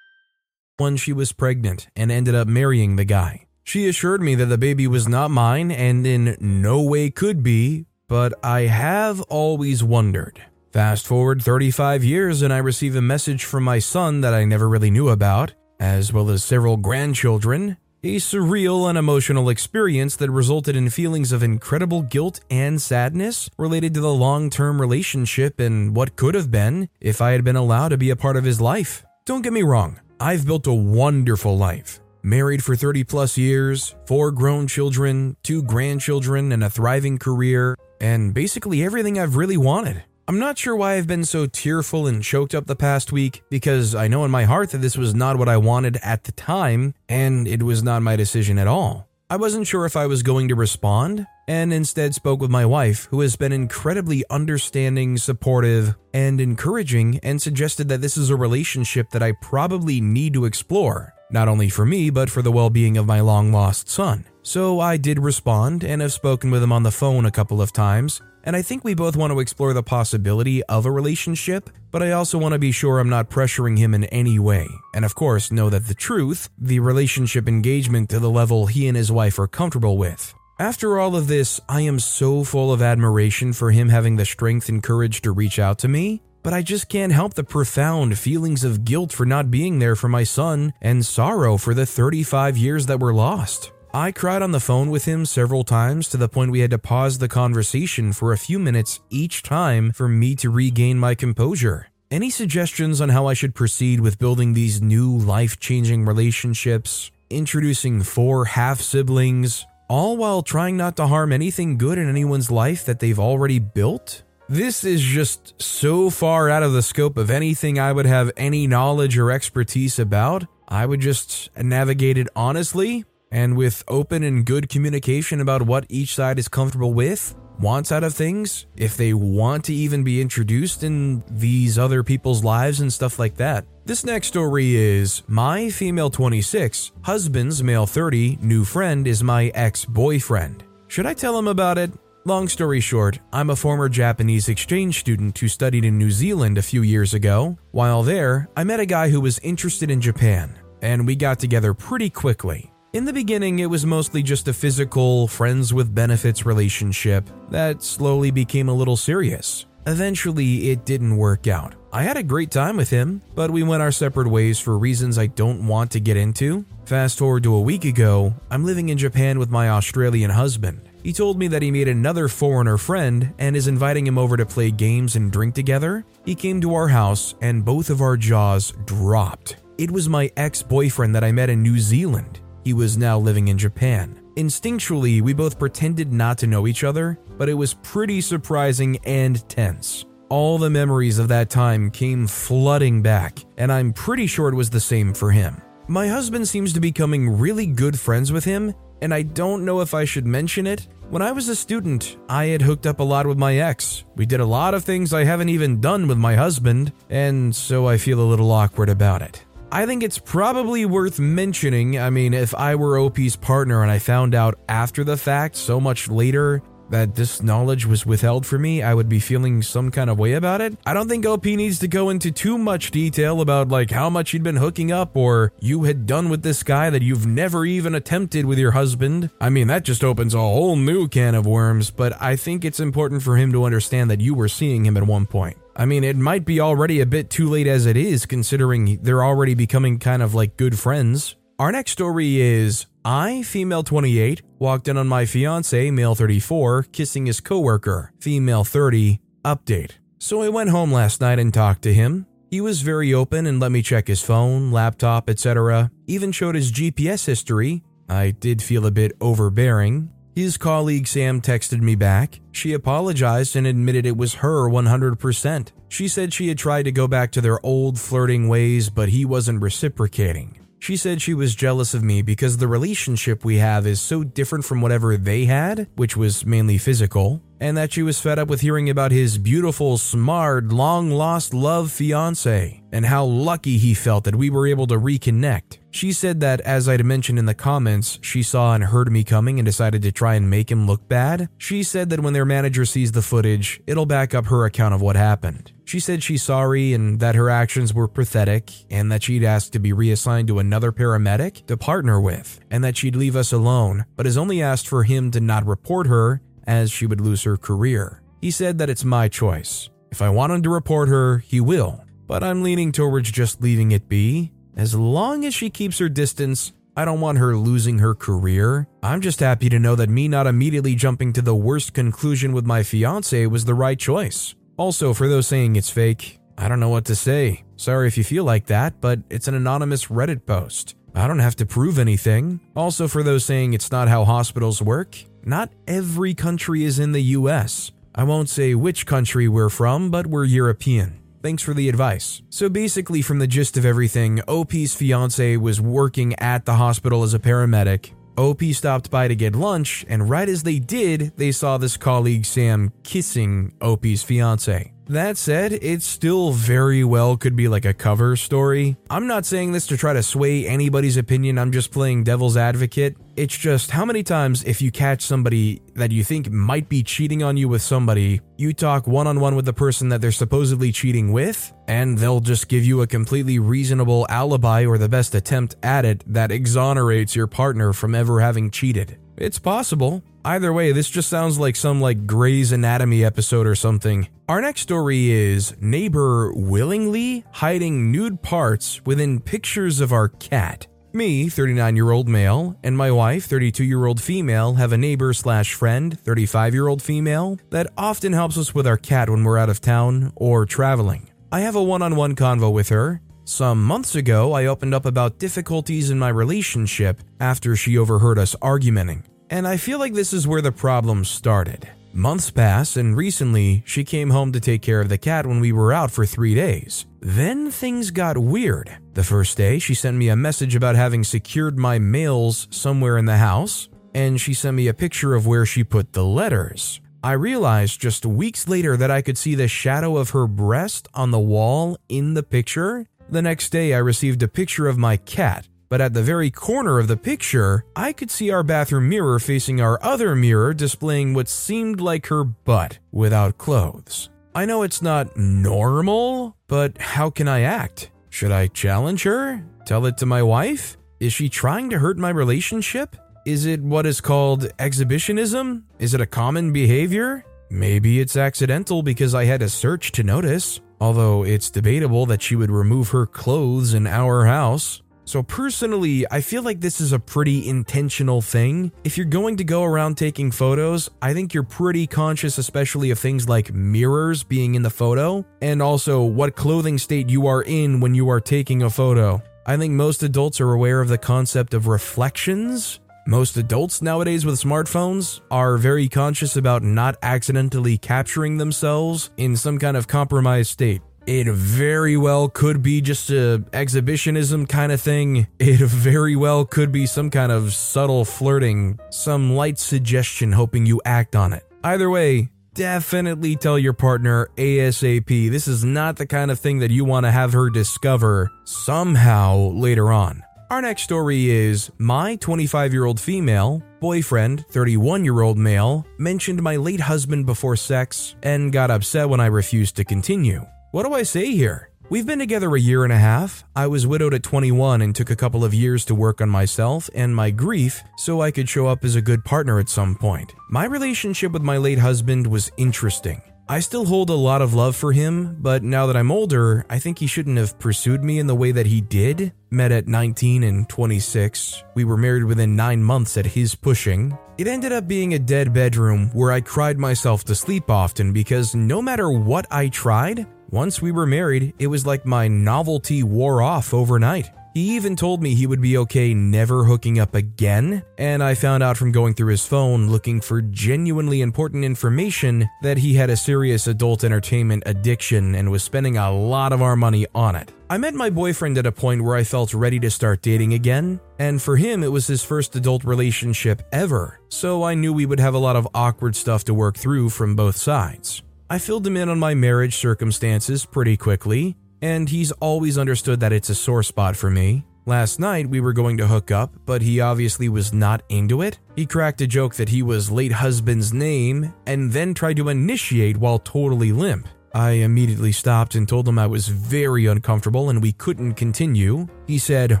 When 0.76 0.96
she 0.96 1.12
was 1.12 1.32
pregnant 1.32 1.88
and 1.94 2.10
ended 2.10 2.34
up 2.34 2.48
marrying 2.48 2.96
the 2.96 3.04
guy. 3.04 3.46
She 3.62 3.88
assured 3.88 4.20
me 4.20 4.34
that 4.34 4.46
the 4.46 4.58
baby 4.58 4.86
was 4.86 5.08
not 5.08 5.30
mine 5.30 5.70
and 5.70 6.06
in 6.06 6.36
no 6.40 6.82
way 6.82 7.10
could 7.10 7.42
be, 7.42 7.86
but 8.08 8.34
I 8.42 8.62
have 8.62 9.20
always 9.22 9.82
wondered. 9.82 10.42
Fast 10.72 11.06
forward 11.06 11.40
35 11.40 12.02
years, 12.02 12.42
and 12.42 12.52
I 12.52 12.58
receive 12.58 12.96
a 12.96 13.00
message 13.00 13.44
from 13.44 13.62
my 13.62 13.78
son 13.78 14.20
that 14.22 14.34
I 14.34 14.44
never 14.44 14.68
really 14.68 14.90
knew 14.90 15.08
about, 15.08 15.54
as 15.78 16.12
well 16.12 16.28
as 16.30 16.42
several 16.42 16.76
grandchildren. 16.76 17.76
A 18.06 18.16
surreal 18.16 18.86
and 18.86 18.98
emotional 18.98 19.48
experience 19.48 20.14
that 20.16 20.30
resulted 20.30 20.76
in 20.76 20.90
feelings 20.90 21.32
of 21.32 21.42
incredible 21.42 22.02
guilt 22.02 22.40
and 22.50 22.78
sadness 22.78 23.48
related 23.56 23.94
to 23.94 24.02
the 24.02 24.12
long 24.12 24.50
term 24.50 24.78
relationship 24.78 25.58
and 25.58 25.96
what 25.96 26.14
could 26.14 26.34
have 26.34 26.50
been 26.50 26.90
if 27.00 27.22
I 27.22 27.30
had 27.30 27.44
been 27.44 27.56
allowed 27.56 27.88
to 27.88 27.96
be 27.96 28.10
a 28.10 28.16
part 28.16 28.36
of 28.36 28.44
his 28.44 28.60
life. 28.60 29.06
Don't 29.24 29.40
get 29.40 29.54
me 29.54 29.62
wrong, 29.62 30.00
I've 30.20 30.46
built 30.46 30.66
a 30.66 30.74
wonderful 30.74 31.56
life 31.56 31.98
married 32.22 32.62
for 32.62 32.76
30 32.76 33.04
plus 33.04 33.38
years, 33.38 33.94
four 34.04 34.30
grown 34.30 34.66
children, 34.66 35.38
two 35.42 35.62
grandchildren, 35.62 36.52
and 36.52 36.62
a 36.62 36.68
thriving 36.68 37.16
career, 37.18 37.74
and 38.02 38.34
basically 38.34 38.84
everything 38.84 39.18
I've 39.18 39.36
really 39.36 39.56
wanted. 39.56 40.04
I'm 40.26 40.38
not 40.38 40.56
sure 40.56 40.74
why 40.74 40.94
I've 40.94 41.06
been 41.06 41.26
so 41.26 41.44
tearful 41.44 42.06
and 42.06 42.22
choked 42.22 42.54
up 42.54 42.66
the 42.66 42.74
past 42.74 43.12
week, 43.12 43.42
because 43.50 43.94
I 43.94 44.08
know 44.08 44.24
in 44.24 44.30
my 44.30 44.44
heart 44.44 44.70
that 44.70 44.78
this 44.78 44.96
was 44.96 45.14
not 45.14 45.36
what 45.38 45.50
I 45.50 45.58
wanted 45.58 45.98
at 46.02 46.24
the 46.24 46.32
time, 46.32 46.94
and 47.10 47.46
it 47.46 47.62
was 47.62 47.82
not 47.82 48.00
my 48.02 48.16
decision 48.16 48.56
at 48.58 48.66
all. 48.66 49.06
I 49.28 49.36
wasn't 49.36 49.66
sure 49.66 49.84
if 49.84 49.96
I 49.96 50.06
was 50.06 50.22
going 50.22 50.48
to 50.48 50.54
respond, 50.54 51.26
and 51.46 51.74
instead 51.74 52.14
spoke 52.14 52.40
with 52.40 52.50
my 52.50 52.64
wife, 52.64 53.06
who 53.10 53.20
has 53.20 53.36
been 53.36 53.52
incredibly 53.52 54.24
understanding, 54.30 55.18
supportive, 55.18 55.94
and 56.14 56.40
encouraging, 56.40 57.20
and 57.22 57.42
suggested 57.42 57.90
that 57.90 58.00
this 58.00 58.16
is 58.16 58.30
a 58.30 58.36
relationship 58.36 59.10
that 59.10 59.22
I 59.22 59.32
probably 59.32 60.00
need 60.00 60.32
to 60.34 60.46
explore, 60.46 61.12
not 61.30 61.48
only 61.48 61.68
for 61.68 61.84
me, 61.84 62.08
but 62.08 62.30
for 62.30 62.40
the 62.40 62.52
well 62.52 62.70
being 62.70 62.96
of 62.96 63.04
my 63.06 63.20
long 63.20 63.52
lost 63.52 63.90
son. 63.90 64.24
So 64.42 64.80
I 64.80 64.96
did 64.96 65.18
respond 65.18 65.84
and 65.84 66.00
have 66.00 66.14
spoken 66.14 66.50
with 66.50 66.62
him 66.62 66.72
on 66.72 66.82
the 66.82 66.90
phone 66.90 67.26
a 67.26 67.30
couple 67.30 67.60
of 67.60 67.74
times, 67.74 68.22
and 68.44 68.54
I 68.54 68.62
think 68.62 68.84
we 68.84 68.94
both 68.94 69.16
want 69.16 69.32
to 69.32 69.40
explore 69.40 69.72
the 69.72 69.82
possibility 69.82 70.62
of 70.64 70.86
a 70.86 70.92
relationship, 70.92 71.70
but 71.90 72.02
I 72.02 72.12
also 72.12 72.38
want 72.38 72.52
to 72.52 72.58
be 72.58 72.72
sure 72.72 72.98
I'm 72.98 73.08
not 73.08 73.30
pressuring 73.30 73.78
him 73.78 73.94
in 73.94 74.04
any 74.04 74.38
way. 74.38 74.68
And 74.94 75.04
of 75.04 75.14
course, 75.14 75.50
know 75.50 75.70
that 75.70 75.86
the 75.86 75.94
truth, 75.94 76.50
the 76.58 76.78
relationship 76.78 77.48
engagement 77.48 78.10
to 78.10 78.20
the 78.20 78.30
level 78.30 78.66
he 78.66 78.86
and 78.86 78.96
his 78.96 79.10
wife 79.10 79.38
are 79.38 79.48
comfortable 79.48 79.96
with. 79.96 80.34
After 80.58 81.00
all 81.00 81.16
of 81.16 81.26
this, 81.26 81.60
I 81.68 81.80
am 81.80 81.98
so 81.98 82.44
full 82.44 82.72
of 82.72 82.80
admiration 82.80 83.52
for 83.52 83.72
him 83.72 83.88
having 83.88 84.16
the 84.16 84.24
strength 84.24 84.68
and 84.68 84.82
courage 84.82 85.22
to 85.22 85.32
reach 85.32 85.58
out 85.58 85.78
to 85.80 85.88
me, 85.88 86.22
but 86.44 86.52
I 86.52 86.62
just 86.62 86.88
can't 86.88 87.12
help 87.12 87.34
the 87.34 87.42
profound 87.42 88.18
feelings 88.18 88.62
of 88.62 88.84
guilt 88.84 89.12
for 89.12 89.26
not 89.26 89.50
being 89.50 89.78
there 89.78 89.96
for 89.96 90.08
my 90.08 90.22
son 90.22 90.74
and 90.80 91.04
sorrow 91.04 91.56
for 91.56 91.74
the 91.74 91.86
35 91.86 92.56
years 92.56 92.86
that 92.86 93.00
were 93.00 93.14
lost. 93.14 93.72
I 93.94 94.10
cried 94.10 94.42
on 94.42 94.50
the 94.50 94.58
phone 94.58 94.90
with 94.90 95.04
him 95.04 95.24
several 95.24 95.62
times 95.62 96.08
to 96.08 96.16
the 96.16 96.28
point 96.28 96.50
we 96.50 96.58
had 96.58 96.72
to 96.72 96.80
pause 96.80 97.18
the 97.18 97.28
conversation 97.28 98.12
for 98.12 98.32
a 98.32 98.36
few 98.36 98.58
minutes 98.58 98.98
each 99.08 99.44
time 99.44 99.92
for 99.92 100.08
me 100.08 100.34
to 100.34 100.50
regain 100.50 100.98
my 100.98 101.14
composure. 101.14 101.86
Any 102.10 102.28
suggestions 102.28 103.00
on 103.00 103.10
how 103.10 103.26
I 103.26 103.34
should 103.34 103.54
proceed 103.54 104.00
with 104.00 104.18
building 104.18 104.52
these 104.52 104.82
new 104.82 105.16
life 105.16 105.60
changing 105.60 106.06
relationships, 106.06 107.12
introducing 107.30 108.02
four 108.02 108.46
half 108.46 108.80
siblings, 108.80 109.64
all 109.88 110.16
while 110.16 110.42
trying 110.42 110.76
not 110.76 110.96
to 110.96 111.06
harm 111.06 111.30
anything 111.30 111.78
good 111.78 111.96
in 111.96 112.08
anyone's 112.08 112.50
life 112.50 112.84
that 112.86 112.98
they've 112.98 113.20
already 113.20 113.60
built? 113.60 114.24
This 114.48 114.82
is 114.82 115.02
just 115.02 115.54
so 115.62 116.10
far 116.10 116.50
out 116.50 116.64
of 116.64 116.72
the 116.72 116.82
scope 116.82 117.16
of 117.16 117.30
anything 117.30 117.78
I 117.78 117.92
would 117.92 118.06
have 118.06 118.32
any 118.36 118.66
knowledge 118.66 119.16
or 119.16 119.30
expertise 119.30 120.00
about. 120.00 120.46
I 120.66 120.84
would 120.84 121.00
just 121.00 121.48
navigate 121.56 122.18
it 122.18 122.26
honestly 122.34 123.04
and 123.34 123.56
with 123.56 123.82
open 123.88 124.22
and 124.22 124.46
good 124.46 124.68
communication 124.68 125.40
about 125.40 125.60
what 125.60 125.84
each 125.88 126.14
side 126.14 126.38
is 126.38 126.46
comfortable 126.46 126.94
with, 126.94 127.34
wants 127.58 127.90
out 127.90 128.04
of 128.04 128.14
things, 128.14 128.66
if 128.76 128.96
they 128.96 129.12
want 129.12 129.64
to 129.64 129.74
even 129.74 130.04
be 130.04 130.20
introduced 130.20 130.84
in 130.84 131.22
these 131.28 131.76
other 131.76 132.04
people's 132.04 132.44
lives 132.44 132.80
and 132.80 132.92
stuff 132.92 133.18
like 133.18 133.34
that. 133.36 133.66
This 133.84 134.04
next 134.04 134.28
story 134.28 134.76
is 134.76 135.24
my 135.26 135.68
female 135.68 136.10
26, 136.10 136.92
husband's 137.02 137.62
male 137.62 137.86
30, 137.86 138.38
new 138.40 138.64
friend 138.64 139.06
is 139.06 139.22
my 139.24 139.46
ex 139.48 139.84
boyfriend. 139.84 140.62
Should 140.86 141.06
I 141.06 141.12
tell 141.12 141.36
him 141.36 141.48
about 141.48 141.76
it? 141.76 141.90
Long 142.24 142.46
story 142.46 142.80
short, 142.80 143.18
I'm 143.32 143.50
a 143.50 143.56
former 143.56 143.88
Japanese 143.88 144.48
exchange 144.48 145.00
student 145.00 145.36
who 145.36 145.48
studied 145.48 145.84
in 145.84 145.98
New 145.98 146.12
Zealand 146.12 146.56
a 146.56 146.62
few 146.62 146.82
years 146.82 147.14
ago. 147.14 147.58
While 147.72 148.04
there, 148.04 148.48
I 148.56 148.62
met 148.62 148.80
a 148.80 148.86
guy 148.86 149.10
who 149.10 149.20
was 149.20 149.40
interested 149.40 149.90
in 149.90 150.00
Japan, 150.00 150.56
and 150.80 151.04
we 151.04 151.16
got 151.16 151.40
together 151.40 151.74
pretty 151.74 152.08
quickly. 152.08 152.70
In 152.94 153.04
the 153.04 153.12
beginning, 153.12 153.58
it 153.58 153.66
was 153.66 153.84
mostly 153.84 154.22
just 154.22 154.46
a 154.46 154.52
physical, 154.52 155.26
friends 155.26 155.74
with 155.74 155.92
benefits 155.92 156.46
relationship 156.46 157.28
that 157.50 157.82
slowly 157.82 158.30
became 158.30 158.68
a 158.68 158.72
little 158.72 158.96
serious. 158.96 159.66
Eventually, 159.84 160.70
it 160.70 160.84
didn't 160.84 161.16
work 161.16 161.48
out. 161.48 161.74
I 161.92 162.04
had 162.04 162.16
a 162.16 162.22
great 162.22 162.52
time 162.52 162.76
with 162.76 162.90
him, 162.90 163.20
but 163.34 163.50
we 163.50 163.64
went 163.64 163.82
our 163.82 163.90
separate 163.90 164.28
ways 164.28 164.60
for 164.60 164.78
reasons 164.78 165.18
I 165.18 165.26
don't 165.26 165.66
want 165.66 165.90
to 165.90 165.98
get 165.98 166.16
into. 166.16 166.64
Fast 166.84 167.18
forward 167.18 167.42
to 167.42 167.56
a 167.56 167.60
week 167.60 167.84
ago, 167.84 168.32
I'm 168.48 168.64
living 168.64 168.90
in 168.90 168.96
Japan 168.96 169.40
with 169.40 169.50
my 169.50 169.70
Australian 169.70 170.30
husband. 170.30 170.88
He 171.02 171.12
told 171.12 171.36
me 171.36 171.48
that 171.48 171.62
he 171.62 171.72
made 171.72 171.88
another 171.88 172.28
foreigner 172.28 172.78
friend 172.78 173.34
and 173.40 173.56
is 173.56 173.66
inviting 173.66 174.06
him 174.06 174.18
over 174.18 174.36
to 174.36 174.46
play 174.46 174.70
games 174.70 175.16
and 175.16 175.32
drink 175.32 175.56
together. 175.56 176.06
He 176.24 176.36
came 176.36 176.60
to 176.60 176.76
our 176.76 176.86
house 176.86 177.34
and 177.40 177.64
both 177.64 177.90
of 177.90 178.00
our 178.00 178.16
jaws 178.16 178.72
dropped. 178.84 179.56
It 179.78 179.90
was 179.90 180.08
my 180.08 180.30
ex 180.36 180.62
boyfriend 180.62 181.12
that 181.16 181.24
I 181.24 181.32
met 181.32 181.50
in 181.50 181.60
New 181.60 181.80
Zealand. 181.80 182.38
He 182.64 182.72
was 182.72 182.96
now 182.96 183.18
living 183.18 183.48
in 183.48 183.58
Japan. 183.58 184.20
Instinctually, 184.36 185.20
we 185.20 185.34
both 185.34 185.58
pretended 185.58 186.12
not 186.12 186.38
to 186.38 186.46
know 186.46 186.66
each 186.66 186.82
other, 186.82 187.18
but 187.36 187.48
it 187.48 187.54
was 187.54 187.74
pretty 187.74 188.20
surprising 188.20 188.98
and 189.04 189.46
tense. 189.48 190.06
All 190.30 190.56
the 190.56 190.70
memories 190.70 191.18
of 191.18 191.28
that 191.28 191.50
time 191.50 191.90
came 191.90 192.26
flooding 192.26 193.02
back, 193.02 193.38
and 193.58 193.70
I'm 193.70 193.92
pretty 193.92 194.26
sure 194.26 194.48
it 194.48 194.54
was 194.54 194.70
the 194.70 194.80
same 194.80 195.12
for 195.12 195.30
him. 195.30 195.60
My 195.86 196.08
husband 196.08 196.48
seems 196.48 196.72
to 196.72 196.80
be 196.80 196.88
becoming 196.88 197.38
really 197.38 197.66
good 197.66 198.00
friends 198.00 198.32
with 198.32 198.44
him, 198.44 198.72
and 199.02 199.12
I 199.12 199.22
don't 199.22 199.66
know 199.66 199.82
if 199.82 199.92
I 199.92 200.06
should 200.06 200.26
mention 200.26 200.66
it. 200.66 200.88
When 201.10 201.20
I 201.20 201.32
was 201.32 201.50
a 201.50 201.54
student, 201.54 202.16
I 202.30 202.46
had 202.46 202.62
hooked 202.62 202.86
up 202.86 203.00
a 203.00 203.04
lot 203.04 203.26
with 203.26 203.36
my 203.36 203.58
ex. 203.58 204.04
We 204.16 204.24
did 204.24 204.40
a 204.40 204.46
lot 204.46 204.72
of 204.72 204.82
things 204.82 205.12
I 205.12 205.24
haven't 205.24 205.50
even 205.50 205.82
done 205.82 206.08
with 206.08 206.16
my 206.16 206.34
husband, 206.34 206.92
and 207.10 207.54
so 207.54 207.86
I 207.86 207.98
feel 207.98 208.18
a 208.18 208.24
little 208.24 208.50
awkward 208.50 208.88
about 208.88 209.20
it. 209.20 209.44
I 209.74 209.86
think 209.86 210.04
it's 210.04 210.20
probably 210.20 210.86
worth 210.86 211.18
mentioning. 211.18 211.98
I 211.98 212.08
mean, 212.08 212.32
if 212.32 212.54
I 212.54 212.76
were 212.76 212.96
OP's 212.96 213.34
partner 213.34 213.82
and 213.82 213.90
I 213.90 213.98
found 213.98 214.32
out 214.32 214.56
after 214.68 215.02
the 215.02 215.16
fact, 215.16 215.56
so 215.56 215.80
much 215.80 216.08
later, 216.08 216.62
that 216.90 217.16
this 217.16 217.42
knowledge 217.42 217.84
was 217.84 218.06
withheld 218.06 218.46
from 218.46 218.62
me, 218.62 218.82
I 218.82 218.94
would 218.94 219.08
be 219.08 219.18
feeling 219.18 219.62
some 219.62 219.90
kind 219.90 220.10
of 220.10 220.16
way 220.16 220.34
about 220.34 220.60
it. 220.60 220.78
I 220.86 220.94
don't 220.94 221.08
think 221.08 221.26
OP 221.26 221.44
needs 221.46 221.80
to 221.80 221.88
go 221.88 222.10
into 222.10 222.30
too 222.30 222.56
much 222.56 222.92
detail 222.92 223.40
about 223.40 223.66
like 223.66 223.90
how 223.90 224.08
much 224.08 224.32
you'd 224.32 224.44
been 224.44 224.54
hooking 224.54 224.92
up 224.92 225.16
or 225.16 225.52
you 225.58 225.82
had 225.82 226.06
done 226.06 226.28
with 226.28 226.44
this 226.44 226.62
guy 226.62 226.88
that 226.90 227.02
you've 227.02 227.26
never 227.26 227.66
even 227.66 227.96
attempted 227.96 228.46
with 228.46 228.58
your 228.58 228.70
husband. 228.70 229.30
I 229.40 229.50
mean, 229.50 229.66
that 229.66 229.82
just 229.82 230.04
opens 230.04 230.34
a 230.34 230.38
whole 230.38 230.76
new 230.76 231.08
can 231.08 231.34
of 231.34 231.46
worms, 231.46 231.90
but 231.90 232.12
I 232.22 232.36
think 232.36 232.64
it's 232.64 232.78
important 232.78 233.24
for 233.24 233.36
him 233.36 233.50
to 233.50 233.64
understand 233.64 234.08
that 234.12 234.20
you 234.20 234.36
were 234.36 234.46
seeing 234.46 234.86
him 234.86 234.96
at 234.96 235.02
one 235.02 235.26
point. 235.26 235.56
I 235.76 235.86
mean, 235.86 236.04
it 236.04 236.16
might 236.16 236.44
be 236.44 236.60
already 236.60 237.00
a 237.00 237.06
bit 237.06 237.30
too 237.30 237.48
late 237.48 237.66
as 237.66 237.86
it 237.86 237.96
is, 237.96 238.26
considering 238.26 238.98
they're 239.02 239.24
already 239.24 239.54
becoming 239.54 239.98
kind 239.98 240.22
of 240.22 240.34
like 240.34 240.56
good 240.56 240.78
friends. 240.78 241.36
Our 241.58 241.72
next 241.72 241.92
story 241.92 242.40
is 242.40 242.86
I, 243.04 243.42
female 243.42 243.82
28, 243.82 244.42
walked 244.58 244.88
in 244.88 244.96
on 244.96 245.08
my 245.08 245.26
fiance, 245.26 245.90
male 245.90 246.14
34, 246.14 246.84
kissing 246.92 247.26
his 247.26 247.40
coworker, 247.40 248.12
female 248.20 248.64
30. 248.64 249.20
Update. 249.44 249.92
So 250.18 250.40
I 250.40 250.48
went 250.48 250.70
home 250.70 250.90
last 250.90 251.20
night 251.20 251.38
and 251.38 251.52
talked 251.52 251.82
to 251.82 251.92
him. 251.92 252.26
He 252.50 252.62
was 252.62 252.80
very 252.82 253.12
open 253.12 253.46
and 253.46 253.60
let 253.60 253.72
me 253.72 253.82
check 253.82 254.06
his 254.06 254.22
phone, 254.22 254.70
laptop, 254.70 255.28
etc. 255.28 255.90
Even 256.06 256.32
showed 256.32 256.54
his 256.54 256.72
GPS 256.72 257.26
history. 257.26 257.82
I 258.08 258.30
did 258.30 258.62
feel 258.62 258.86
a 258.86 258.90
bit 258.90 259.12
overbearing, 259.20 260.10
his 260.34 260.56
colleague 260.56 261.06
Sam 261.06 261.40
texted 261.40 261.80
me 261.80 261.94
back. 261.94 262.40
She 262.52 262.72
apologized 262.72 263.56
and 263.56 263.66
admitted 263.66 264.06
it 264.06 264.16
was 264.16 264.34
her 264.34 264.68
100%. 264.68 265.72
She 265.88 266.08
said 266.08 266.32
she 266.32 266.48
had 266.48 266.58
tried 266.58 266.84
to 266.84 266.92
go 266.92 267.06
back 267.06 267.30
to 267.32 267.40
their 267.40 267.64
old 267.64 267.98
flirting 267.98 268.48
ways, 268.48 268.90
but 268.90 269.10
he 269.10 269.24
wasn't 269.24 269.62
reciprocating. 269.62 270.58
She 270.80 270.96
said 270.98 271.22
she 271.22 271.32
was 271.32 271.54
jealous 271.54 271.94
of 271.94 272.02
me 272.02 272.20
because 272.20 272.58
the 272.58 272.68
relationship 272.68 273.42
we 273.44 273.56
have 273.56 273.86
is 273.86 274.02
so 274.02 274.22
different 274.22 274.66
from 274.66 274.82
whatever 274.82 275.16
they 275.16 275.46
had, 275.46 275.88
which 275.96 276.14
was 276.14 276.44
mainly 276.44 276.76
physical 276.76 277.40
and 277.64 277.78
that 277.78 277.94
she 277.94 278.02
was 278.02 278.20
fed 278.20 278.38
up 278.38 278.46
with 278.46 278.60
hearing 278.60 278.90
about 278.90 279.10
his 279.10 279.38
beautiful, 279.38 279.96
smart, 279.96 280.66
long 280.66 281.10
lost 281.10 281.54
love 281.54 281.90
fiance, 281.90 282.82
and 282.92 283.06
how 283.06 283.24
lucky 283.24 283.78
he 283.78 283.94
felt 283.94 284.24
that 284.24 284.36
we 284.36 284.50
were 284.50 284.66
able 284.66 284.86
to 284.86 284.96
reconnect. 284.96 285.78
She 285.90 286.12
said 286.12 286.40
that, 286.40 286.60
as 286.60 286.90
I'd 286.90 287.06
mentioned 287.06 287.38
in 287.38 287.46
the 287.46 287.54
comments, 287.54 288.18
she 288.20 288.42
saw 288.42 288.74
and 288.74 288.84
heard 288.84 289.10
me 289.10 289.24
coming 289.24 289.58
and 289.58 289.64
decided 289.64 290.02
to 290.02 290.12
try 290.12 290.34
and 290.34 290.50
make 290.50 290.70
him 290.70 290.86
look 290.86 291.08
bad. 291.08 291.48
She 291.56 291.82
said 291.82 292.10
that 292.10 292.20
when 292.20 292.34
their 292.34 292.44
manager 292.44 292.84
sees 292.84 293.12
the 293.12 293.22
footage, 293.22 293.80
it'll 293.86 294.04
back 294.04 294.34
up 294.34 294.44
her 294.46 294.66
account 294.66 294.92
of 294.92 295.00
what 295.00 295.16
happened. 295.16 295.72
She 295.86 296.00
said 296.00 296.22
she's 296.22 296.42
sorry 296.42 296.92
and 296.92 297.18
that 297.20 297.34
her 297.34 297.48
actions 297.48 297.94
were 297.94 298.08
pathetic, 298.08 298.72
and 298.90 299.10
that 299.10 299.22
she'd 299.22 299.42
asked 299.42 299.72
to 299.72 299.78
be 299.78 299.94
reassigned 299.94 300.48
to 300.48 300.58
another 300.58 300.92
paramedic 300.92 301.64
to 301.68 301.78
partner 301.78 302.20
with, 302.20 302.60
and 302.70 302.84
that 302.84 302.98
she'd 302.98 303.16
leave 303.16 303.36
us 303.36 303.52
alone, 303.52 304.04
but 304.16 304.26
has 304.26 304.36
only 304.36 304.60
asked 304.60 304.86
for 304.86 305.04
him 305.04 305.30
to 305.30 305.40
not 305.40 305.64
report 305.64 306.08
her 306.08 306.42
as 306.66 306.90
she 306.90 307.06
would 307.06 307.20
lose 307.20 307.42
her 307.42 307.56
career. 307.56 308.22
He 308.40 308.50
said 308.50 308.78
that 308.78 308.90
it's 308.90 309.04
my 309.04 309.28
choice. 309.28 309.90
If 310.10 310.22
I 310.22 310.28
want 310.28 310.52
him 310.52 310.62
to 310.62 310.70
report 310.70 311.08
her, 311.08 311.38
he 311.38 311.60
will, 311.60 312.04
but 312.26 312.42
I'm 312.42 312.62
leaning 312.62 312.92
towards 312.92 313.30
just 313.30 313.62
leaving 313.62 313.92
it 313.92 314.08
be. 314.08 314.52
As 314.76 314.94
long 314.94 315.44
as 315.44 315.54
she 315.54 315.70
keeps 315.70 315.98
her 315.98 316.08
distance, 316.08 316.72
I 316.96 317.04
don't 317.04 317.20
want 317.20 317.38
her 317.38 317.56
losing 317.56 317.98
her 317.98 318.14
career. 318.14 318.86
I'm 319.02 319.20
just 319.20 319.40
happy 319.40 319.68
to 319.68 319.80
know 319.80 319.96
that 319.96 320.08
me 320.08 320.28
not 320.28 320.46
immediately 320.46 320.94
jumping 320.94 321.32
to 321.32 321.42
the 321.42 321.54
worst 321.54 321.92
conclusion 321.92 322.52
with 322.52 322.64
my 322.64 322.82
fiance 322.82 323.46
was 323.46 323.64
the 323.64 323.74
right 323.74 323.98
choice. 323.98 324.54
Also, 324.76 325.14
for 325.14 325.28
those 325.28 325.46
saying 325.46 325.76
it's 325.76 325.90
fake, 325.90 326.38
I 326.56 326.68
don't 326.68 326.80
know 326.80 326.88
what 326.88 327.04
to 327.06 327.16
say. 327.16 327.64
Sorry 327.76 328.06
if 328.06 328.16
you 328.16 328.22
feel 328.22 328.44
like 328.44 328.66
that, 328.66 329.00
but 329.00 329.18
it's 329.30 329.48
an 329.48 329.54
anonymous 329.54 330.06
Reddit 330.06 330.46
post. 330.46 330.94
I 331.16 331.26
don't 331.26 331.40
have 331.40 331.56
to 331.56 331.66
prove 331.66 331.98
anything. 331.98 332.60
Also, 332.76 333.08
for 333.08 333.22
those 333.22 333.44
saying 333.44 333.72
it's 333.72 333.90
not 333.90 334.08
how 334.08 334.24
hospitals 334.24 334.82
work, 334.82 335.16
not 335.46 335.70
every 335.86 336.34
country 336.34 336.84
is 336.84 336.98
in 336.98 337.12
the 337.12 337.22
US. 337.38 337.92
I 338.14 338.24
won't 338.24 338.48
say 338.48 338.74
which 338.74 339.06
country 339.06 339.48
we're 339.48 339.68
from, 339.68 340.10
but 340.10 340.26
we're 340.26 340.44
European. 340.44 341.20
Thanks 341.42 341.62
for 341.62 341.74
the 341.74 341.90
advice. 341.90 342.40
So 342.48 342.70
basically, 342.70 343.20
from 343.20 343.38
the 343.38 343.46
gist 343.46 343.76
of 343.76 343.84
everything, 343.84 344.40
OP's 344.48 344.94
fiance 344.94 345.58
was 345.58 345.80
working 345.80 346.34
at 346.38 346.64
the 346.64 346.76
hospital 346.76 347.22
as 347.22 347.34
a 347.34 347.38
paramedic. 347.38 348.12
OP 348.38 348.62
stopped 348.72 349.10
by 349.10 349.28
to 349.28 349.36
get 349.36 349.54
lunch, 349.54 350.06
and 350.08 350.30
right 350.30 350.48
as 350.48 350.62
they 350.62 350.78
did, 350.78 351.32
they 351.36 351.52
saw 351.52 351.76
this 351.76 351.98
colleague 351.98 352.46
Sam 352.46 352.92
kissing 353.02 353.74
OP's 353.82 354.22
fiance. 354.22 354.93
That 355.06 355.36
said, 355.36 355.72
it 355.72 356.02
still 356.02 356.52
very 356.52 357.04
well 357.04 357.36
could 357.36 357.54
be 357.54 357.68
like 357.68 357.84
a 357.84 357.92
cover 357.92 358.36
story. 358.36 358.96
I'm 359.10 359.26
not 359.26 359.44
saying 359.44 359.72
this 359.72 359.86
to 359.88 359.98
try 359.98 360.14
to 360.14 360.22
sway 360.22 360.66
anybody's 360.66 361.18
opinion, 361.18 361.58
I'm 361.58 361.72
just 361.72 361.90
playing 361.90 362.24
devil's 362.24 362.56
advocate. 362.56 363.16
It's 363.36 363.56
just 363.56 363.90
how 363.90 364.06
many 364.06 364.22
times, 364.22 364.64
if 364.64 364.80
you 364.80 364.90
catch 364.90 365.20
somebody 365.20 365.82
that 365.94 366.10
you 366.10 366.24
think 366.24 366.50
might 366.50 366.88
be 366.88 367.02
cheating 367.02 367.42
on 367.42 367.58
you 367.58 367.68
with 367.68 367.82
somebody, 367.82 368.40
you 368.56 368.72
talk 368.72 369.06
one 369.06 369.26
on 369.26 369.40
one 369.40 369.56
with 369.56 369.66
the 369.66 369.72
person 369.74 370.08
that 370.08 370.22
they're 370.22 370.32
supposedly 370.32 370.90
cheating 370.90 371.32
with, 371.32 371.72
and 371.86 372.16
they'll 372.16 372.40
just 372.40 372.68
give 372.68 372.84
you 372.84 373.02
a 373.02 373.06
completely 373.06 373.58
reasonable 373.58 374.26
alibi 374.30 374.86
or 374.86 374.96
the 374.96 375.08
best 375.08 375.34
attempt 375.34 375.76
at 375.82 376.06
it 376.06 376.22
that 376.32 376.50
exonerates 376.50 377.36
your 377.36 377.46
partner 377.46 377.92
from 377.92 378.14
ever 378.14 378.40
having 378.40 378.70
cheated. 378.70 379.18
It's 379.36 379.58
possible. 379.58 380.22
Either 380.44 380.72
way, 380.72 380.92
this 380.92 381.10
just 381.10 381.28
sounds 381.28 381.58
like 381.58 381.74
some 381.74 382.00
like 382.00 382.26
Grey's 382.26 382.70
Anatomy 382.70 383.24
episode 383.24 383.66
or 383.66 383.74
something. 383.74 384.28
Our 384.46 384.60
next 384.60 384.82
story 384.82 385.30
is 385.30 385.74
neighbor 385.80 386.52
willingly 386.52 387.46
hiding 387.50 388.12
nude 388.12 388.42
parts 388.42 389.00
within 389.06 389.40
pictures 389.40 390.00
of 390.00 390.12
our 390.12 390.28
cat. 390.28 390.86
Me, 391.14 391.48
39 391.48 391.96
year 391.96 392.10
old 392.10 392.28
male, 392.28 392.76
and 392.84 392.94
my 392.94 393.10
wife, 393.10 393.46
32 393.46 393.84
year 393.84 394.04
old 394.04 394.20
female, 394.20 394.74
have 394.74 394.92
a 394.92 394.98
neighbor 394.98 395.32
slash 395.32 395.72
friend, 395.72 396.20
35 396.20 396.74
year 396.74 396.88
old 396.88 397.00
female, 397.00 397.58
that 397.70 397.90
often 397.96 398.34
helps 398.34 398.58
us 398.58 398.74
with 398.74 398.86
our 398.86 398.98
cat 398.98 399.30
when 399.30 399.44
we're 399.44 399.56
out 399.56 399.70
of 399.70 399.80
town 399.80 400.30
or 400.36 400.66
traveling. 400.66 401.30
I 401.50 401.60
have 401.60 401.74
a 401.76 401.82
one 401.82 402.02
on 402.02 402.14
one 402.14 402.36
convo 402.36 402.70
with 402.70 402.90
her. 402.90 403.22
Some 403.44 403.82
months 403.82 404.14
ago, 404.14 404.52
I 404.52 404.66
opened 404.66 404.92
up 404.92 405.06
about 405.06 405.38
difficulties 405.38 406.10
in 406.10 406.18
my 406.18 406.28
relationship 406.28 407.22
after 407.40 407.76
she 407.76 407.96
overheard 407.96 408.38
us 408.38 408.54
argumenting. 408.60 409.24
And 409.48 409.66
I 409.66 409.78
feel 409.78 409.98
like 409.98 410.12
this 410.12 410.34
is 410.34 410.46
where 410.46 410.60
the 410.60 410.72
problem 410.72 411.24
started. 411.24 411.88
Months 412.16 412.48
pass, 412.52 412.96
and 412.96 413.16
recently 413.16 413.82
she 413.84 414.04
came 414.04 414.30
home 414.30 414.52
to 414.52 414.60
take 414.60 414.82
care 414.82 415.00
of 415.00 415.08
the 415.08 415.18
cat 415.18 415.48
when 415.48 415.58
we 415.58 415.72
were 415.72 415.92
out 415.92 416.12
for 416.12 416.24
three 416.24 416.54
days. 416.54 417.06
Then 417.18 417.72
things 417.72 418.12
got 418.12 418.38
weird. 418.38 418.88
The 419.14 419.24
first 419.24 419.56
day, 419.56 419.80
she 419.80 419.94
sent 419.94 420.16
me 420.16 420.28
a 420.28 420.36
message 420.36 420.76
about 420.76 420.94
having 420.94 421.24
secured 421.24 421.76
my 421.76 421.98
mails 421.98 422.68
somewhere 422.70 423.18
in 423.18 423.24
the 423.24 423.38
house, 423.38 423.88
and 424.14 424.40
she 424.40 424.54
sent 424.54 424.76
me 424.76 424.86
a 424.86 424.94
picture 424.94 425.34
of 425.34 425.48
where 425.48 425.66
she 425.66 425.82
put 425.82 426.12
the 426.12 426.24
letters. 426.24 427.00
I 427.24 427.32
realized 427.32 428.00
just 428.00 428.24
weeks 428.24 428.68
later 428.68 428.96
that 428.96 429.10
I 429.10 429.20
could 429.20 429.36
see 429.36 429.56
the 429.56 429.66
shadow 429.66 430.16
of 430.16 430.30
her 430.30 430.46
breast 430.46 431.08
on 431.14 431.32
the 431.32 431.40
wall 431.40 431.98
in 432.08 432.34
the 432.34 432.44
picture. 432.44 433.08
The 433.28 433.42
next 433.42 433.70
day, 433.70 433.92
I 433.92 433.98
received 433.98 434.40
a 434.44 434.46
picture 434.46 434.86
of 434.86 434.96
my 434.96 435.16
cat 435.16 435.66
but 435.94 436.00
at 436.00 436.12
the 436.12 436.24
very 436.24 436.50
corner 436.50 436.98
of 436.98 437.06
the 437.06 437.16
picture, 437.16 437.84
I 437.94 438.12
could 438.12 438.28
see 438.28 438.50
our 438.50 438.64
bathroom 438.64 439.08
mirror 439.08 439.38
facing 439.38 439.80
our 439.80 440.02
other 440.02 440.34
mirror 440.34 440.74
displaying 440.74 441.34
what 441.34 441.48
seemed 441.48 442.00
like 442.00 442.26
her 442.26 442.42
butt 442.42 442.98
without 443.12 443.58
clothes. 443.58 444.28
I 444.56 444.66
know 444.66 444.82
it's 444.82 445.02
not 445.02 445.36
normal, 445.36 446.56
but 446.66 446.98
how 446.98 447.30
can 447.30 447.46
I 447.46 447.60
act? 447.60 448.10
Should 448.28 448.50
I 448.50 448.66
challenge 448.66 449.22
her? 449.22 449.64
Tell 449.86 450.04
it 450.06 450.16
to 450.16 450.26
my 450.26 450.42
wife? 450.42 450.96
Is 451.20 451.32
she 451.32 451.48
trying 451.48 451.90
to 451.90 452.00
hurt 452.00 452.18
my 452.18 452.30
relationship? 452.30 453.14
Is 453.46 453.64
it 453.64 453.80
what 453.80 454.04
is 454.04 454.20
called 454.20 454.72
exhibitionism? 454.80 455.84
Is 456.00 456.12
it 456.12 456.20
a 456.20 456.26
common 456.26 456.72
behavior? 456.72 457.44
Maybe 457.70 458.18
it's 458.18 458.36
accidental 458.36 459.04
because 459.04 459.32
I 459.32 459.44
had 459.44 459.60
to 459.60 459.68
search 459.68 460.10
to 460.10 460.24
notice, 460.24 460.80
although 461.00 461.44
it's 461.44 461.70
debatable 461.70 462.26
that 462.26 462.42
she 462.42 462.56
would 462.56 462.72
remove 462.72 463.10
her 463.10 463.26
clothes 463.26 463.94
in 463.94 464.08
our 464.08 464.46
house. 464.46 465.03
So, 465.26 465.42
personally, 465.42 466.26
I 466.30 466.40
feel 466.40 466.62
like 466.62 466.80
this 466.80 467.00
is 467.00 467.12
a 467.12 467.18
pretty 467.18 467.68
intentional 467.68 468.42
thing. 468.42 468.92
If 469.04 469.16
you're 469.16 469.26
going 469.26 469.56
to 469.56 469.64
go 469.64 469.82
around 469.82 470.16
taking 470.16 470.50
photos, 470.50 471.10
I 471.22 471.32
think 471.32 471.54
you're 471.54 471.62
pretty 471.62 472.06
conscious, 472.06 472.58
especially 472.58 473.10
of 473.10 473.18
things 473.18 473.48
like 473.48 473.72
mirrors 473.72 474.44
being 474.44 474.74
in 474.74 474.82
the 474.82 474.90
photo, 474.90 475.44
and 475.62 475.80
also 475.80 476.22
what 476.22 476.56
clothing 476.56 476.98
state 476.98 477.30
you 477.30 477.46
are 477.46 477.62
in 477.62 478.00
when 478.00 478.14
you 478.14 478.28
are 478.28 478.40
taking 478.40 478.82
a 478.82 478.90
photo. 478.90 479.42
I 479.66 479.78
think 479.78 479.94
most 479.94 480.22
adults 480.22 480.60
are 480.60 480.72
aware 480.72 481.00
of 481.00 481.08
the 481.08 481.16
concept 481.16 481.72
of 481.72 481.86
reflections. 481.86 483.00
Most 483.26 483.56
adults 483.56 484.02
nowadays 484.02 484.44
with 484.44 484.62
smartphones 484.62 485.40
are 485.50 485.78
very 485.78 486.10
conscious 486.10 486.56
about 486.56 486.82
not 486.82 487.16
accidentally 487.22 487.96
capturing 487.96 488.58
themselves 488.58 489.30
in 489.38 489.56
some 489.56 489.78
kind 489.78 489.96
of 489.96 490.06
compromised 490.06 490.70
state. 490.70 491.00
It 491.26 491.46
very 491.46 492.16
well 492.18 492.48
could 492.48 492.82
be 492.82 493.00
just 493.00 493.30
a 493.30 493.64
exhibitionism 493.72 494.66
kind 494.66 494.92
of 494.92 495.00
thing. 495.00 495.46
It 495.58 495.80
very 495.80 496.36
well 496.36 496.66
could 496.66 496.92
be 496.92 497.06
some 497.06 497.30
kind 497.30 497.50
of 497.50 497.72
subtle 497.72 498.24
flirting, 498.26 498.98
some 499.10 499.54
light 499.54 499.78
suggestion 499.78 500.52
hoping 500.52 500.84
you 500.84 501.00
act 501.04 501.34
on 501.34 501.54
it. 501.54 501.64
Either 501.82 502.10
way, 502.10 502.50
definitely 502.74 503.56
tell 503.56 503.78
your 503.78 503.94
partner 503.94 504.48
ASAP. 504.56 505.50
This 505.50 505.66
is 505.66 505.84
not 505.84 506.16
the 506.16 506.26
kind 506.26 506.50
of 506.50 506.60
thing 506.60 506.80
that 506.80 506.90
you 506.90 507.04
want 507.04 507.24
to 507.24 507.30
have 507.30 507.54
her 507.54 507.70
discover 507.70 508.50
somehow 508.64 509.70
later 509.70 510.12
on. 510.12 510.42
Our 510.70 510.82
next 510.82 511.02
story 511.02 511.50
is 511.50 511.90
my 511.98 512.36
25 512.36 512.92
year 512.92 513.04
old 513.04 513.20
female 513.20 513.82
boyfriend, 514.00 514.66
31 514.68 515.24
year 515.24 515.40
old 515.40 515.56
male, 515.56 516.06
mentioned 516.18 516.62
my 516.62 516.76
late 516.76 517.00
husband 517.00 517.46
before 517.46 517.76
sex 517.76 518.34
and 518.42 518.72
got 518.72 518.90
upset 518.90 519.28
when 519.28 519.40
I 519.40 519.46
refused 519.46 519.96
to 519.96 520.04
continue. 520.04 520.66
What 520.94 521.04
do 521.04 521.12
I 521.12 521.24
say 521.24 521.46
here? 521.46 521.90
We've 522.08 522.24
been 522.24 522.38
together 522.38 522.72
a 522.72 522.80
year 522.80 523.02
and 523.02 523.12
a 523.12 523.18
half. 523.18 523.64
I 523.74 523.88
was 523.88 524.06
widowed 524.06 524.32
at 524.32 524.44
21 524.44 525.02
and 525.02 525.12
took 525.12 525.28
a 525.28 525.34
couple 525.34 525.64
of 525.64 525.74
years 525.74 526.04
to 526.04 526.14
work 526.14 526.40
on 526.40 526.48
myself 526.48 527.10
and 527.16 527.34
my 527.34 527.50
grief 527.50 528.04
so 528.16 528.40
I 528.40 528.52
could 528.52 528.68
show 528.68 528.86
up 528.86 529.04
as 529.04 529.16
a 529.16 529.20
good 529.20 529.44
partner 529.44 529.80
at 529.80 529.88
some 529.88 530.14
point. 530.14 530.54
My 530.70 530.84
relationship 530.84 531.50
with 531.50 531.62
my 531.62 531.78
late 531.78 531.98
husband 531.98 532.46
was 532.46 532.70
interesting. 532.76 533.42
I 533.68 533.80
still 533.80 534.04
hold 534.04 534.30
a 534.30 534.34
lot 534.34 534.62
of 534.62 534.74
love 534.74 534.94
for 534.94 535.10
him, 535.10 535.56
but 535.58 535.82
now 535.82 536.06
that 536.06 536.16
I'm 536.16 536.30
older, 536.30 536.86
I 536.88 537.00
think 537.00 537.18
he 537.18 537.26
shouldn't 537.26 537.58
have 537.58 537.76
pursued 537.80 538.22
me 538.22 538.38
in 538.38 538.46
the 538.46 538.54
way 538.54 538.70
that 538.70 538.86
he 538.86 539.00
did. 539.00 539.52
Met 539.72 539.90
at 539.90 540.06
19 540.06 540.62
and 540.62 540.88
26. 540.88 541.82
We 541.96 542.04
were 542.04 542.16
married 542.16 542.44
within 542.44 542.76
nine 542.76 543.02
months 543.02 543.36
at 543.36 543.46
his 543.46 543.74
pushing. 543.74 544.38
It 544.58 544.68
ended 544.68 544.92
up 544.92 545.08
being 545.08 545.34
a 545.34 545.40
dead 545.40 545.72
bedroom 545.72 546.30
where 546.34 546.52
I 546.52 546.60
cried 546.60 546.98
myself 546.98 547.42
to 547.44 547.56
sleep 547.56 547.90
often 547.90 548.32
because 548.32 548.76
no 548.76 549.02
matter 549.02 549.28
what 549.30 549.66
I 549.72 549.88
tried, 549.88 550.46
once 550.70 551.00
we 551.00 551.12
were 551.12 551.26
married, 551.26 551.74
it 551.78 551.86
was 551.86 552.06
like 552.06 552.26
my 552.26 552.48
novelty 552.48 553.22
wore 553.22 553.62
off 553.62 553.94
overnight. 553.94 554.50
He 554.74 554.96
even 554.96 555.14
told 555.14 555.40
me 555.40 555.54
he 555.54 555.68
would 555.68 555.80
be 555.80 555.98
okay 555.98 556.34
never 556.34 556.82
hooking 556.82 557.20
up 557.20 557.36
again, 557.36 558.02
and 558.18 558.42
I 558.42 558.56
found 558.56 558.82
out 558.82 558.96
from 558.96 559.12
going 559.12 559.34
through 559.34 559.52
his 559.52 559.64
phone 559.64 560.08
looking 560.08 560.40
for 560.40 560.62
genuinely 560.62 561.42
important 561.42 561.84
information 561.84 562.68
that 562.82 562.98
he 562.98 563.14
had 563.14 563.30
a 563.30 563.36
serious 563.36 563.86
adult 563.86 564.24
entertainment 564.24 564.82
addiction 564.84 565.54
and 565.54 565.70
was 565.70 565.84
spending 565.84 566.16
a 566.16 566.32
lot 566.32 566.72
of 566.72 566.82
our 566.82 566.96
money 566.96 567.24
on 567.36 567.54
it. 567.54 567.72
I 567.88 567.98
met 567.98 568.14
my 568.14 568.30
boyfriend 568.30 568.76
at 568.76 568.84
a 568.84 568.90
point 568.90 569.22
where 569.22 569.36
I 569.36 569.44
felt 569.44 569.74
ready 569.74 570.00
to 570.00 570.10
start 570.10 570.42
dating 570.42 570.74
again, 570.74 571.20
and 571.38 571.62
for 571.62 571.76
him, 571.76 572.02
it 572.02 572.10
was 572.10 572.26
his 572.26 572.42
first 572.42 572.74
adult 572.74 573.04
relationship 573.04 573.80
ever, 573.92 574.40
so 574.48 574.82
I 574.82 574.94
knew 574.94 575.12
we 575.12 575.26
would 575.26 575.38
have 575.38 575.54
a 575.54 575.58
lot 575.58 575.76
of 575.76 575.86
awkward 575.94 576.34
stuff 576.34 576.64
to 576.64 576.74
work 576.74 576.96
through 576.96 577.30
from 577.30 577.54
both 577.54 577.76
sides. 577.76 578.42
I 578.70 578.78
filled 578.78 579.06
him 579.06 579.16
in 579.16 579.28
on 579.28 579.38
my 579.38 579.54
marriage 579.54 579.96
circumstances 579.96 580.86
pretty 580.86 581.18
quickly, 581.18 581.76
and 582.00 582.28
he's 582.28 582.50
always 582.52 582.96
understood 582.96 583.40
that 583.40 583.52
it's 583.52 583.68
a 583.68 583.74
sore 583.74 584.02
spot 584.02 584.36
for 584.36 584.50
me. 584.50 584.84
Last 585.06 585.38
night 585.38 585.68
we 585.68 585.80
were 585.80 585.92
going 585.92 586.16
to 586.16 586.26
hook 586.26 586.50
up, 586.50 586.72
but 586.86 587.02
he 587.02 587.20
obviously 587.20 587.68
was 587.68 587.92
not 587.92 588.22
into 588.30 588.62
it. 588.62 588.78
He 588.96 589.04
cracked 589.04 589.42
a 589.42 589.46
joke 589.46 589.74
that 589.74 589.90
he 589.90 590.02
was 590.02 590.30
late 590.30 590.52
husband's 590.52 591.12
name 591.12 591.74
and 591.86 592.10
then 592.10 592.32
tried 592.32 592.56
to 592.56 592.70
initiate 592.70 593.36
while 593.36 593.58
totally 593.58 594.12
limp. 594.12 594.48
I 594.72 594.92
immediately 594.92 595.52
stopped 595.52 595.94
and 595.94 596.08
told 596.08 596.26
him 596.26 596.38
I 596.38 596.46
was 596.46 596.68
very 596.68 597.26
uncomfortable 597.26 597.90
and 597.90 598.00
we 598.00 598.12
couldn't 598.12 598.54
continue. 598.54 599.28
He 599.46 599.58
said, 599.58 600.00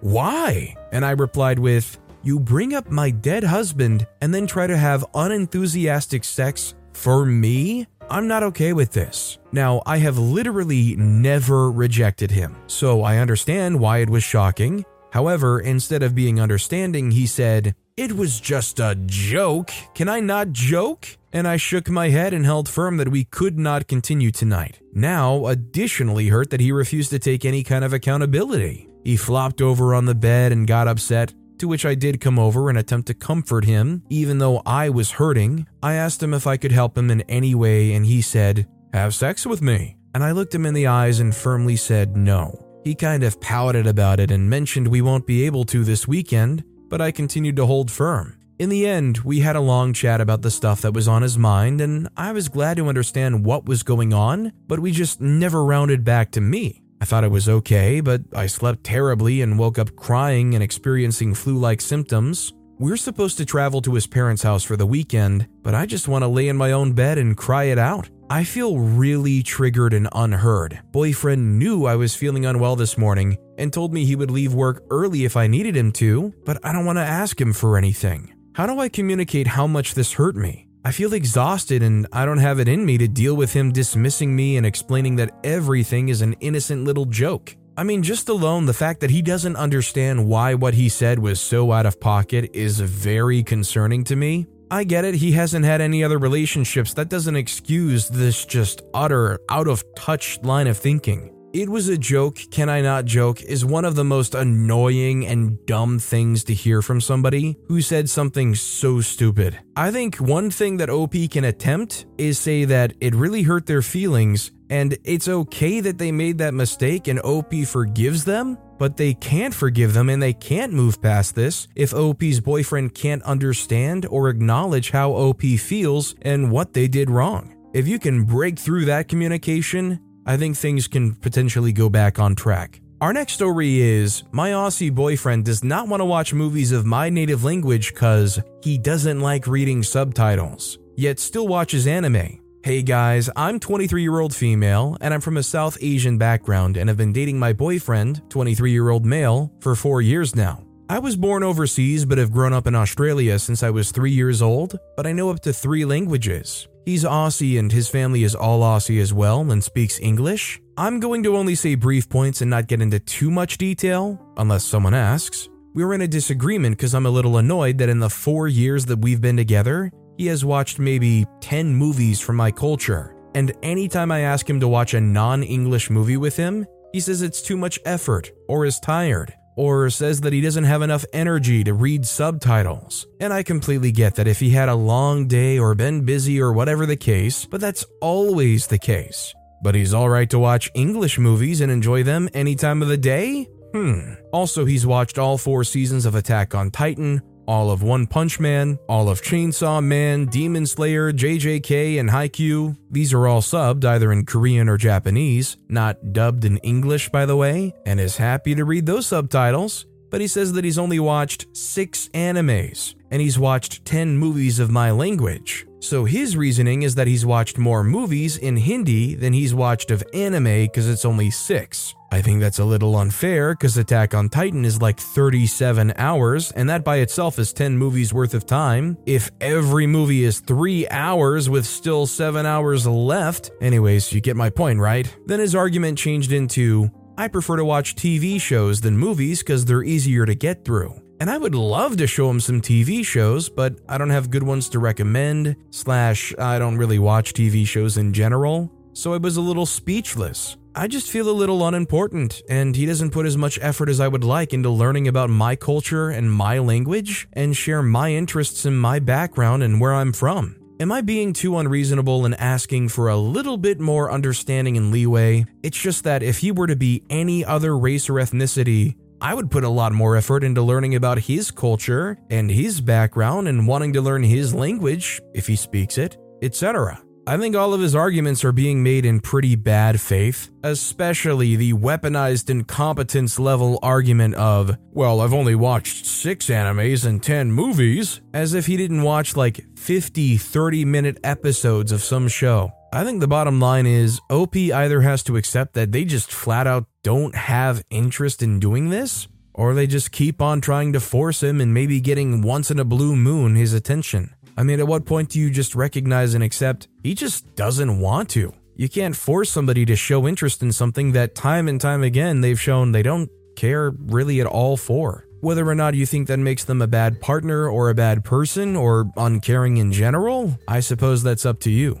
Why? 0.00 0.74
And 0.92 1.04
I 1.04 1.10
replied 1.10 1.58
with, 1.58 1.98
You 2.22 2.40
bring 2.40 2.72
up 2.72 2.90
my 2.90 3.10
dead 3.10 3.44
husband 3.44 4.06
and 4.22 4.34
then 4.34 4.46
try 4.46 4.66
to 4.66 4.76
have 4.76 5.04
unenthusiastic 5.14 6.24
sex 6.24 6.74
for 6.94 7.26
me? 7.26 7.86
I'm 8.08 8.28
not 8.28 8.44
okay 8.44 8.72
with 8.72 8.92
this. 8.92 9.38
Now, 9.50 9.82
I 9.84 9.98
have 9.98 10.16
literally 10.16 10.94
never 10.96 11.70
rejected 11.70 12.30
him, 12.30 12.56
so 12.68 13.02
I 13.02 13.18
understand 13.18 13.80
why 13.80 13.98
it 13.98 14.10
was 14.10 14.22
shocking. 14.22 14.84
However, 15.10 15.60
instead 15.60 16.02
of 16.02 16.14
being 16.14 16.40
understanding, 16.40 17.10
he 17.10 17.26
said, 17.26 17.74
It 17.96 18.12
was 18.12 18.38
just 18.38 18.78
a 18.78 18.94
joke. 19.06 19.72
Can 19.94 20.08
I 20.08 20.20
not 20.20 20.52
joke? 20.52 21.16
And 21.32 21.48
I 21.48 21.56
shook 21.56 21.88
my 21.88 22.10
head 22.10 22.32
and 22.32 22.44
held 22.44 22.68
firm 22.68 22.96
that 22.98 23.08
we 23.08 23.24
could 23.24 23.58
not 23.58 23.88
continue 23.88 24.30
tonight. 24.30 24.80
Now, 24.92 25.46
additionally 25.46 26.28
hurt 26.28 26.50
that 26.50 26.60
he 26.60 26.70
refused 26.70 27.10
to 27.10 27.18
take 27.18 27.44
any 27.44 27.62
kind 27.62 27.84
of 27.84 27.92
accountability. 27.92 28.88
He 29.04 29.16
flopped 29.16 29.60
over 29.60 29.94
on 29.94 30.04
the 30.04 30.14
bed 30.14 30.52
and 30.52 30.66
got 30.66 30.88
upset, 30.88 31.34
to 31.58 31.68
which 31.68 31.86
I 31.86 31.94
did 31.94 32.20
come 32.20 32.38
over 32.38 32.68
and 32.68 32.78
attempt 32.78 33.06
to 33.08 33.14
comfort 33.14 33.64
him, 33.64 34.02
even 34.08 34.38
though 34.38 34.62
I 34.64 34.88
was 34.88 35.12
hurting. 35.12 35.66
I 35.82 35.94
asked 35.94 36.22
him 36.22 36.34
if 36.34 36.46
I 36.46 36.56
could 36.56 36.72
help 36.72 36.96
him 36.96 37.10
in 37.10 37.22
any 37.22 37.54
way, 37.54 37.92
and 37.92 38.06
he 38.06 38.22
said, 38.22 38.66
Have 38.92 39.14
sex 39.14 39.46
with 39.46 39.62
me. 39.62 39.96
And 40.14 40.24
I 40.24 40.32
looked 40.32 40.54
him 40.54 40.64
in 40.66 40.74
the 40.74 40.86
eyes 40.86 41.20
and 41.20 41.34
firmly 41.34 41.76
said 41.76 42.16
no. 42.16 42.66
He 42.84 42.94
kind 42.94 43.22
of 43.22 43.40
pouted 43.40 43.86
about 43.86 44.20
it 44.20 44.30
and 44.30 44.48
mentioned 44.48 44.88
we 44.88 45.02
won't 45.02 45.26
be 45.26 45.44
able 45.44 45.64
to 45.64 45.84
this 45.84 46.06
weekend, 46.06 46.64
but 46.88 47.00
I 47.00 47.10
continued 47.10 47.56
to 47.56 47.66
hold 47.66 47.90
firm. 47.90 48.38
In 48.58 48.70
the 48.70 48.86
end, 48.86 49.18
we 49.18 49.40
had 49.40 49.56
a 49.56 49.60
long 49.60 49.92
chat 49.92 50.20
about 50.20 50.40
the 50.40 50.50
stuff 50.50 50.80
that 50.80 50.94
was 50.94 51.08
on 51.08 51.20
his 51.20 51.36
mind, 51.36 51.82
and 51.82 52.08
I 52.16 52.32
was 52.32 52.48
glad 52.48 52.78
to 52.78 52.88
understand 52.88 53.44
what 53.44 53.66
was 53.66 53.82
going 53.82 54.14
on, 54.14 54.52
but 54.66 54.80
we 54.80 54.92
just 54.92 55.20
never 55.20 55.62
rounded 55.62 56.04
back 56.04 56.30
to 56.32 56.40
me. 56.40 56.80
I 57.00 57.04
thought 57.04 57.24
it 57.24 57.30
was 57.30 57.48
okay, 57.48 58.00
but 58.00 58.22
I 58.34 58.46
slept 58.46 58.84
terribly 58.84 59.42
and 59.42 59.58
woke 59.58 59.78
up 59.78 59.94
crying 59.96 60.54
and 60.54 60.62
experiencing 60.62 61.34
flu 61.34 61.56
like 61.58 61.80
symptoms. 61.80 62.52
We're 62.78 62.96
supposed 62.96 63.38
to 63.38 63.46
travel 63.46 63.80
to 63.82 63.94
his 63.94 64.06
parents' 64.06 64.42
house 64.42 64.62
for 64.62 64.76
the 64.76 64.86
weekend, 64.86 65.48
but 65.62 65.74
I 65.74 65.86
just 65.86 66.08
want 66.08 66.22
to 66.22 66.28
lay 66.28 66.48
in 66.48 66.56
my 66.56 66.72
own 66.72 66.92
bed 66.92 67.16
and 67.16 67.36
cry 67.36 67.64
it 67.64 67.78
out. 67.78 68.10
I 68.28 68.44
feel 68.44 68.78
really 68.78 69.42
triggered 69.42 69.94
and 69.94 70.08
unheard. 70.12 70.80
Boyfriend 70.92 71.58
knew 71.58 71.86
I 71.86 71.96
was 71.96 72.14
feeling 72.14 72.44
unwell 72.44 72.76
this 72.76 72.98
morning 72.98 73.38
and 73.56 73.72
told 73.72 73.94
me 73.94 74.04
he 74.04 74.16
would 74.16 74.30
leave 74.30 74.52
work 74.52 74.84
early 74.90 75.24
if 75.24 75.36
I 75.36 75.46
needed 75.46 75.76
him 75.76 75.92
to, 75.92 76.34
but 76.44 76.58
I 76.64 76.72
don't 76.72 76.84
want 76.84 76.98
to 76.98 77.02
ask 77.02 77.40
him 77.40 77.52
for 77.52 77.78
anything. 77.78 78.34
How 78.54 78.66
do 78.66 78.78
I 78.78 78.88
communicate 78.88 79.46
how 79.46 79.66
much 79.66 79.94
this 79.94 80.14
hurt 80.14 80.36
me? 80.36 80.65
I 80.86 80.92
feel 80.92 81.14
exhausted 81.14 81.82
and 81.82 82.06
I 82.12 82.24
don't 82.24 82.38
have 82.38 82.60
it 82.60 82.68
in 82.68 82.86
me 82.86 82.96
to 82.98 83.08
deal 83.08 83.34
with 83.34 83.52
him 83.52 83.72
dismissing 83.72 84.36
me 84.36 84.56
and 84.56 84.64
explaining 84.64 85.16
that 85.16 85.32
everything 85.42 86.10
is 86.10 86.22
an 86.22 86.34
innocent 86.34 86.84
little 86.84 87.06
joke. 87.06 87.56
I 87.76 87.82
mean, 87.82 88.04
just 88.04 88.28
alone, 88.28 88.66
the 88.66 88.72
fact 88.72 89.00
that 89.00 89.10
he 89.10 89.20
doesn't 89.20 89.56
understand 89.56 90.28
why 90.28 90.54
what 90.54 90.74
he 90.74 90.88
said 90.88 91.18
was 91.18 91.40
so 91.40 91.72
out 91.72 91.86
of 91.86 91.98
pocket 91.98 92.50
is 92.54 92.78
very 92.78 93.42
concerning 93.42 94.04
to 94.04 94.14
me. 94.14 94.46
I 94.70 94.84
get 94.84 95.04
it, 95.04 95.16
he 95.16 95.32
hasn't 95.32 95.64
had 95.64 95.80
any 95.80 96.04
other 96.04 96.18
relationships. 96.18 96.94
That 96.94 97.08
doesn't 97.08 97.34
excuse 97.34 98.08
this 98.08 98.44
just 98.44 98.82
utter, 98.94 99.40
out 99.50 99.66
of 99.66 99.82
touch 99.96 100.40
line 100.44 100.68
of 100.68 100.78
thinking. 100.78 101.35
It 101.56 101.70
was 101.70 101.88
a 101.88 101.96
joke, 101.96 102.38
can 102.50 102.68
I 102.68 102.82
not 102.82 103.06
joke, 103.06 103.40
is 103.40 103.64
one 103.64 103.86
of 103.86 103.94
the 103.94 104.04
most 104.04 104.34
annoying 104.34 105.26
and 105.26 105.64
dumb 105.64 105.98
things 105.98 106.44
to 106.44 106.52
hear 106.52 106.82
from 106.82 107.00
somebody 107.00 107.56
who 107.66 107.80
said 107.80 108.10
something 108.10 108.54
so 108.54 109.00
stupid. 109.00 109.58
I 109.74 109.90
think 109.90 110.16
one 110.16 110.50
thing 110.50 110.76
that 110.76 110.90
OP 110.90 111.14
can 111.30 111.44
attempt 111.44 112.04
is 112.18 112.38
say 112.38 112.66
that 112.66 112.92
it 113.00 113.14
really 113.14 113.40
hurt 113.40 113.64
their 113.64 113.80
feelings 113.80 114.50
and 114.68 114.98
it's 115.02 115.28
okay 115.28 115.80
that 115.80 115.96
they 115.96 116.12
made 116.12 116.36
that 116.36 116.52
mistake 116.52 117.08
and 117.08 117.20
OP 117.20 117.54
forgives 117.64 118.26
them, 118.26 118.58
but 118.78 118.98
they 118.98 119.14
can't 119.14 119.54
forgive 119.54 119.94
them 119.94 120.10
and 120.10 120.22
they 120.22 120.34
can't 120.34 120.74
move 120.74 121.00
past 121.00 121.34
this 121.34 121.68
if 121.74 121.94
OP's 121.94 122.38
boyfriend 122.38 122.94
can't 122.94 123.22
understand 123.22 124.04
or 124.10 124.28
acknowledge 124.28 124.90
how 124.90 125.10
OP 125.12 125.40
feels 125.40 126.14
and 126.20 126.50
what 126.52 126.74
they 126.74 126.86
did 126.86 127.08
wrong. 127.08 127.54
If 127.72 127.88
you 127.88 127.98
can 127.98 128.24
break 128.24 128.58
through 128.58 128.86
that 128.86 129.08
communication, 129.08 130.00
I 130.26 130.36
think 130.36 130.56
things 130.56 130.88
can 130.88 131.14
potentially 131.14 131.72
go 131.72 131.88
back 131.88 132.18
on 132.18 132.34
track. 132.34 132.80
Our 133.00 133.12
next 133.12 133.34
story 133.34 133.80
is 133.80 134.24
My 134.32 134.50
Aussie 134.50 134.92
boyfriend 134.92 135.44
does 135.44 135.62
not 135.62 135.86
want 135.86 136.00
to 136.00 136.04
watch 136.04 136.34
movies 136.34 136.72
of 136.72 136.84
my 136.84 137.08
native 137.08 137.44
language 137.44 137.94
because 137.94 138.40
he 138.60 138.76
doesn't 138.76 139.20
like 139.20 139.46
reading 139.46 139.84
subtitles, 139.84 140.78
yet 140.96 141.20
still 141.20 141.46
watches 141.46 141.86
anime. 141.86 142.40
Hey 142.64 142.82
guys, 142.82 143.30
I'm 143.36 143.60
23 143.60 144.02
year 144.02 144.18
old 144.18 144.34
female 144.34 144.96
and 145.00 145.14
I'm 145.14 145.20
from 145.20 145.36
a 145.36 145.42
South 145.44 145.78
Asian 145.80 146.18
background 146.18 146.76
and 146.76 146.88
have 146.88 146.96
been 146.96 147.12
dating 147.12 147.38
my 147.38 147.52
boyfriend, 147.52 148.28
23 148.28 148.72
year 148.72 148.90
old 148.90 149.06
male, 149.06 149.52
for 149.60 149.76
four 149.76 150.02
years 150.02 150.34
now. 150.34 150.64
I 150.88 150.98
was 150.98 151.16
born 151.16 151.44
overseas 151.44 152.04
but 152.04 152.18
have 152.18 152.32
grown 152.32 152.52
up 152.52 152.66
in 152.66 152.74
Australia 152.74 153.38
since 153.38 153.62
I 153.62 153.70
was 153.70 153.92
three 153.92 154.10
years 154.10 154.42
old, 154.42 154.80
but 154.96 155.06
I 155.06 155.12
know 155.12 155.30
up 155.30 155.40
to 155.40 155.52
three 155.52 155.84
languages. 155.84 156.66
He's 156.86 157.02
Aussie 157.02 157.58
and 157.58 157.72
his 157.72 157.88
family 157.88 158.22
is 158.22 158.36
all 158.36 158.60
Aussie 158.60 159.02
as 159.02 159.12
well 159.12 159.50
and 159.50 159.62
speaks 159.62 159.98
English. 159.98 160.60
I'm 160.76 161.00
going 161.00 161.24
to 161.24 161.36
only 161.36 161.56
say 161.56 161.74
brief 161.74 162.08
points 162.08 162.42
and 162.42 162.48
not 162.48 162.68
get 162.68 162.80
into 162.80 163.00
too 163.00 163.28
much 163.28 163.58
detail, 163.58 164.24
unless 164.36 164.64
someone 164.64 164.94
asks. 164.94 165.48
We 165.74 165.84
were 165.84 165.94
in 165.94 166.02
a 166.02 166.06
disagreement 166.06 166.76
because 166.76 166.94
I'm 166.94 167.06
a 167.06 167.10
little 167.10 167.38
annoyed 167.38 167.78
that 167.78 167.88
in 167.88 167.98
the 167.98 168.08
four 168.08 168.46
years 168.46 168.86
that 168.86 169.00
we've 169.00 169.20
been 169.20 169.36
together, 169.36 169.90
he 170.16 170.28
has 170.28 170.44
watched 170.44 170.78
maybe 170.78 171.26
10 171.40 171.74
movies 171.74 172.20
from 172.20 172.36
my 172.36 172.52
culture. 172.52 173.16
And 173.34 173.52
anytime 173.64 174.12
I 174.12 174.20
ask 174.20 174.48
him 174.48 174.60
to 174.60 174.68
watch 174.68 174.94
a 174.94 175.00
non 175.00 175.42
English 175.42 175.90
movie 175.90 176.16
with 176.16 176.36
him, 176.36 176.66
he 176.92 177.00
says 177.00 177.20
it's 177.20 177.42
too 177.42 177.56
much 177.56 177.80
effort 177.84 178.30
or 178.46 178.64
is 178.64 178.78
tired 178.78 179.34
or 179.56 179.90
says 179.90 180.20
that 180.20 180.32
he 180.32 180.40
doesn't 180.40 180.64
have 180.64 180.82
enough 180.82 181.04
energy 181.12 181.64
to 181.64 181.74
read 181.74 182.06
subtitles. 182.06 183.06
And 183.18 183.32
I 183.32 183.42
completely 183.42 183.90
get 183.90 184.14
that 184.14 184.28
if 184.28 184.38
he 184.38 184.50
had 184.50 184.68
a 184.68 184.74
long 184.74 185.26
day 185.26 185.58
or 185.58 185.74
been 185.74 186.04
busy 186.04 186.40
or 186.40 186.52
whatever 186.52 186.86
the 186.86 186.96
case, 186.96 187.46
but 187.46 187.60
that's 187.60 187.84
always 188.00 188.66
the 188.66 188.78
case. 188.78 189.34
But 189.62 189.74
he's 189.74 189.94
alright 189.94 190.30
to 190.30 190.38
watch 190.38 190.70
English 190.74 191.18
movies 191.18 191.60
and 191.60 191.72
enjoy 191.72 192.02
them 192.02 192.28
any 192.34 192.54
time 192.54 192.82
of 192.82 192.88
the 192.88 192.98
day? 192.98 193.48
Hmm. 193.72 194.14
Also, 194.32 194.64
he's 194.64 194.86
watched 194.86 195.18
all 195.18 195.38
four 195.38 195.64
seasons 195.64 196.06
of 196.06 196.14
Attack 196.14 196.54
on 196.54 196.70
Titan, 196.70 197.22
all 197.46 197.70
of 197.70 197.82
One 197.82 198.06
Punch 198.06 198.40
Man, 198.40 198.78
all 198.88 199.08
of 199.08 199.22
Chainsaw 199.22 199.82
Man, 199.82 200.26
Demon 200.26 200.66
Slayer, 200.66 201.12
JJK, 201.12 201.98
and 201.98 202.10
Haikyuu. 202.10 202.76
These 202.90 203.12
are 203.12 203.26
all 203.26 203.40
subbed 203.40 203.84
either 203.84 204.12
in 204.12 204.26
Korean 204.26 204.68
or 204.68 204.76
Japanese, 204.76 205.56
not 205.68 206.12
dubbed 206.12 206.44
in 206.44 206.58
English, 206.58 207.10
by 207.10 207.24
the 207.24 207.36
way, 207.36 207.74
and 207.86 208.00
is 208.00 208.16
happy 208.16 208.54
to 208.54 208.64
read 208.64 208.86
those 208.86 209.06
subtitles. 209.06 209.86
But 210.10 210.20
he 210.20 210.26
says 210.26 210.52
that 210.54 210.64
he's 210.64 210.78
only 210.78 210.98
watched 210.98 211.46
six 211.56 212.08
animes, 212.08 212.94
and 213.10 213.22
he's 213.22 213.38
watched 213.38 213.84
10 213.84 214.16
movies 214.16 214.58
of 214.58 214.70
my 214.70 214.90
language. 214.90 215.66
So 215.80 216.04
his 216.04 216.36
reasoning 216.36 216.82
is 216.82 216.94
that 216.96 217.06
he's 217.06 217.24
watched 217.24 217.58
more 217.58 217.84
movies 217.84 218.38
in 218.38 218.56
Hindi 218.56 219.14
than 219.14 219.32
he's 219.32 219.54
watched 219.54 219.90
of 219.90 220.02
anime 220.12 220.64
because 220.64 220.88
it's 220.88 221.04
only 221.04 221.30
six. 221.30 221.94
I 222.10 222.22
think 222.22 222.40
that's 222.40 222.58
a 222.58 222.64
little 222.64 222.96
unfair 222.96 223.54
because 223.54 223.76
Attack 223.76 224.14
on 224.14 224.28
Titan 224.28 224.64
is 224.64 224.80
like 224.80 224.98
37 224.98 225.92
hours, 225.96 226.50
and 226.52 226.68
that 226.70 226.84
by 226.84 226.96
itself 226.96 227.38
is 227.38 227.52
10 227.52 227.76
movies 227.76 228.12
worth 228.12 228.34
of 228.34 228.46
time. 228.46 228.96
If 229.06 229.30
every 229.40 229.86
movie 229.86 230.24
is 230.24 230.40
3 230.40 230.88
hours 230.88 231.50
with 231.50 231.66
still 231.66 232.06
7 232.06 232.46
hours 232.46 232.86
left, 232.86 233.50
anyways, 233.60 234.12
you 234.12 234.20
get 234.20 234.36
my 234.36 234.50
point, 234.50 234.80
right? 234.80 235.14
Then 235.26 235.40
his 235.40 235.54
argument 235.54 235.98
changed 235.98 236.32
into 236.32 236.90
I 237.18 237.28
prefer 237.28 237.56
to 237.56 237.64
watch 237.64 237.94
TV 237.94 238.40
shows 238.40 238.80
than 238.80 238.98
movies 238.98 239.40
because 239.40 239.64
they're 239.64 239.82
easier 239.82 240.26
to 240.26 240.34
get 240.34 240.64
through. 240.64 241.00
And 241.18 241.30
I 241.30 241.38
would 241.38 241.54
love 241.54 241.96
to 241.96 242.06
show 242.06 242.28
him 242.28 242.40
some 242.40 242.60
TV 242.60 243.04
shows, 243.04 243.48
but 243.48 243.78
I 243.88 243.96
don't 243.96 244.10
have 244.10 244.30
good 244.30 244.42
ones 244.42 244.68
to 244.70 244.78
recommend, 244.78 245.56
slash, 245.70 246.34
I 246.38 246.58
don't 246.58 246.76
really 246.76 246.98
watch 246.98 247.32
TV 247.32 247.66
shows 247.66 247.96
in 247.96 248.12
general, 248.12 248.70
so 248.92 249.14
I 249.14 249.16
was 249.16 249.38
a 249.38 249.40
little 249.40 249.64
speechless. 249.64 250.56
I 250.74 250.88
just 250.88 251.10
feel 251.10 251.30
a 251.30 251.32
little 251.32 251.66
unimportant, 251.66 252.42
and 252.50 252.76
he 252.76 252.84
doesn't 252.84 253.12
put 253.12 253.24
as 253.24 253.38
much 253.38 253.58
effort 253.62 253.88
as 253.88 253.98
I 253.98 254.08
would 254.08 254.24
like 254.24 254.52
into 254.52 254.68
learning 254.68 255.08
about 255.08 255.30
my 255.30 255.56
culture 255.56 256.10
and 256.10 256.30
my 256.30 256.58
language, 256.58 257.28
and 257.32 257.56
share 257.56 257.82
my 257.82 258.12
interests 258.12 258.66
and 258.66 258.78
my 258.78 258.98
background 258.98 259.62
and 259.62 259.80
where 259.80 259.94
I'm 259.94 260.12
from. 260.12 260.56
Am 260.78 260.92
I 260.92 261.00
being 261.00 261.32
too 261.32 261.56
unreasonable 261.56 262.26
in 262.26 262.34
asking 262.34 262.90
for 262.90 263.08
a 263.08 263.16
little 263.16 263.56
bit 263.56 263.80
more 263.80 264.12
understanding 264.12 264.76
and 264.76 264.92
leeway? 264.92 265.46
It's 265.62 265.80
just 265.80 266.04
that 266.04 266.22
if 266.22 266.40
he 266.40 266.52
were 266.52 266.66
to 266.66 266.76
be 266.76 267.02
any 267.08 267.42
other 267.42 267.78
race 267.78 268.10
or 268.10 268.14
ethnicity, 268.14 268.96
I 269.20 269.34
would 269.34 269.50
put 269.50 269.64
a 269.64 269.68
lot 269.68 269.92
more 269.92 270.16
effort 270.16 270.44
into 270.44 270.62
learning 270.62 270.94
about 270.94 271.18
his 271.18 271.50
culture 271.50 272.18
and 272.30 272.50
his 272.50 272.80
background 272.80 273.48
and 273.48 273.66
wanting 273.66 273.92
to 273.94 274.00
learn 274.00 274.22
his 274.22 274.54
language, 274.54 275.20
if 275.34 275.46
he 275.46 275.56
speaks 275.56 275.98
it, 275.98 276.16
etc. 276.42 277.00
I 277.28 277.38
think 277.38 277.56
all 277.56 277.74
of 277.74 277.80
his 277.80 277.96
arguments 277.96 278.44
are 278.44 278.52
being 278.52 278.84
made 278.84 279.04
in 279.04 279.18
pretty 279.18 279.56
bad 279.56 280.00
faith, 280.00 280.48
especially 280.62 281.56
the 281.56 281.72
weaponized 281.72 282.50
incompetence 282.50 283.40
level 283.40 283.80
argument 283.82 284.36
of, 284.36 284.76
well, 284.92 285.20
I've 285.20 285.34
only 285.34 285.56
watched 285.56 286.06
six 286.06 286.46
animes 286.46 287.04
and 287.04 287.20
10 287.20 287.50
movies, 287.50 288.20
as 288.32 288.54
if 288.54 288.66
he 288.66 288.76
didn't 288.76 289.02
watch 289.02 289.34
like 289.34 289.64
50 289.76 290.36
30 290.36 290.84
minute 290.84 291.18
episodes 291.24 291.90
of 291.90 292.00
some 292.00 292.28
show. 292.28 292.70
I 292.96 293.04
think 293.04 293.20
the 293.20 293.28
bottom 293.28 293.60
line 293.60 293.84
is 293.84 294.22
OP 294.30 294.56
either 294.56 295.02
has 295.02 295.22
to 295.24 295.36
accept 295.36 295.74
that 295.74 295.92
they 295.92 296.06
just 296.06 296.32
flat 296.32 296.66
out 296.66 296.86
don't 297.02 297.34
have 297.34 297.84
interest 297.90 298.42
in 298.42 298.58
doing 298.58 298.88
this, 298.88 299.28
or 299.52 299.74
they 299.74 299.86
just 299.86 300.12
keep 300.12 300.40
on 300.40 300.62
trying 300.62 300.94
to 300.94 301.00
force 301.00 301.42
him 301.42 301.60
and 301.60 301.74
maybe 301.74 302.00
getting 302.00 302.40
once 302.40 302.70
in 302.70 302.78
a 302.78 302.86
blue 302.86 303.14
moon 303.14 303.54
his 303.54 303.74
attention. 303.74 304.34
I 304.56 304.62
mean, 304.62 304.80
at 304.80 304.88
what 304.88 305.04
point 305.04 305.28
do 305.28 305.38
you 305.38 305.50
just 305.50 305.74
recognize 305.74 306.32
and 306.32 306.42
accept 306.42 306.88
he 307.02 307.14
just 307.14 307.54
doesn't 307.54 308.00
want 308.00 308.30
to? 308.30 308.54
You 308.76 308.88
can't 308.88 309.14
force 309.14 309.50
somebody 309.50 309.84
to 309.84 309.94
show 309.94 310.26
interest 310.26 310.62
in 310.62 310.72
something 310.72 311.12
that 311.12 311.34
time 311.34 311.68
and 311.68 311.78
time 311.78 312.02
again 312.02 312.40
they've 312.40 312.58
shown 312.58 312.92
they 312.92 313.02
don't 313.02 313.28
care 313.56 313.90
really 313.90 314.40
at 314.40 314.46
all 314.46 314.78
for. 314.78 315.26
Whether 315.42 315.68
or 315.68 315.74
not 315.74 315.92
you 315.92 316.06
think 316.06 316.28
that 316.28 316.38
makes 316.38 316.64
them 316.64 316.80
a 316.80 316.86
bad 316.86 317.20
partner 317.20 317.68
or 317.68 317.90
a 317.90 317.94
bad 317.94 318.24
person 318.24 318.74
or 318.74 319.10
uncaring 319.18 319.76
in 319.76 319.92
general, 319.92 320.58
I 320.66 320.80
suppose 320.80 321.22
that's 321.22 321.44
up 321.44 321.60
to 321.60 321.70
you. 321.70 322.00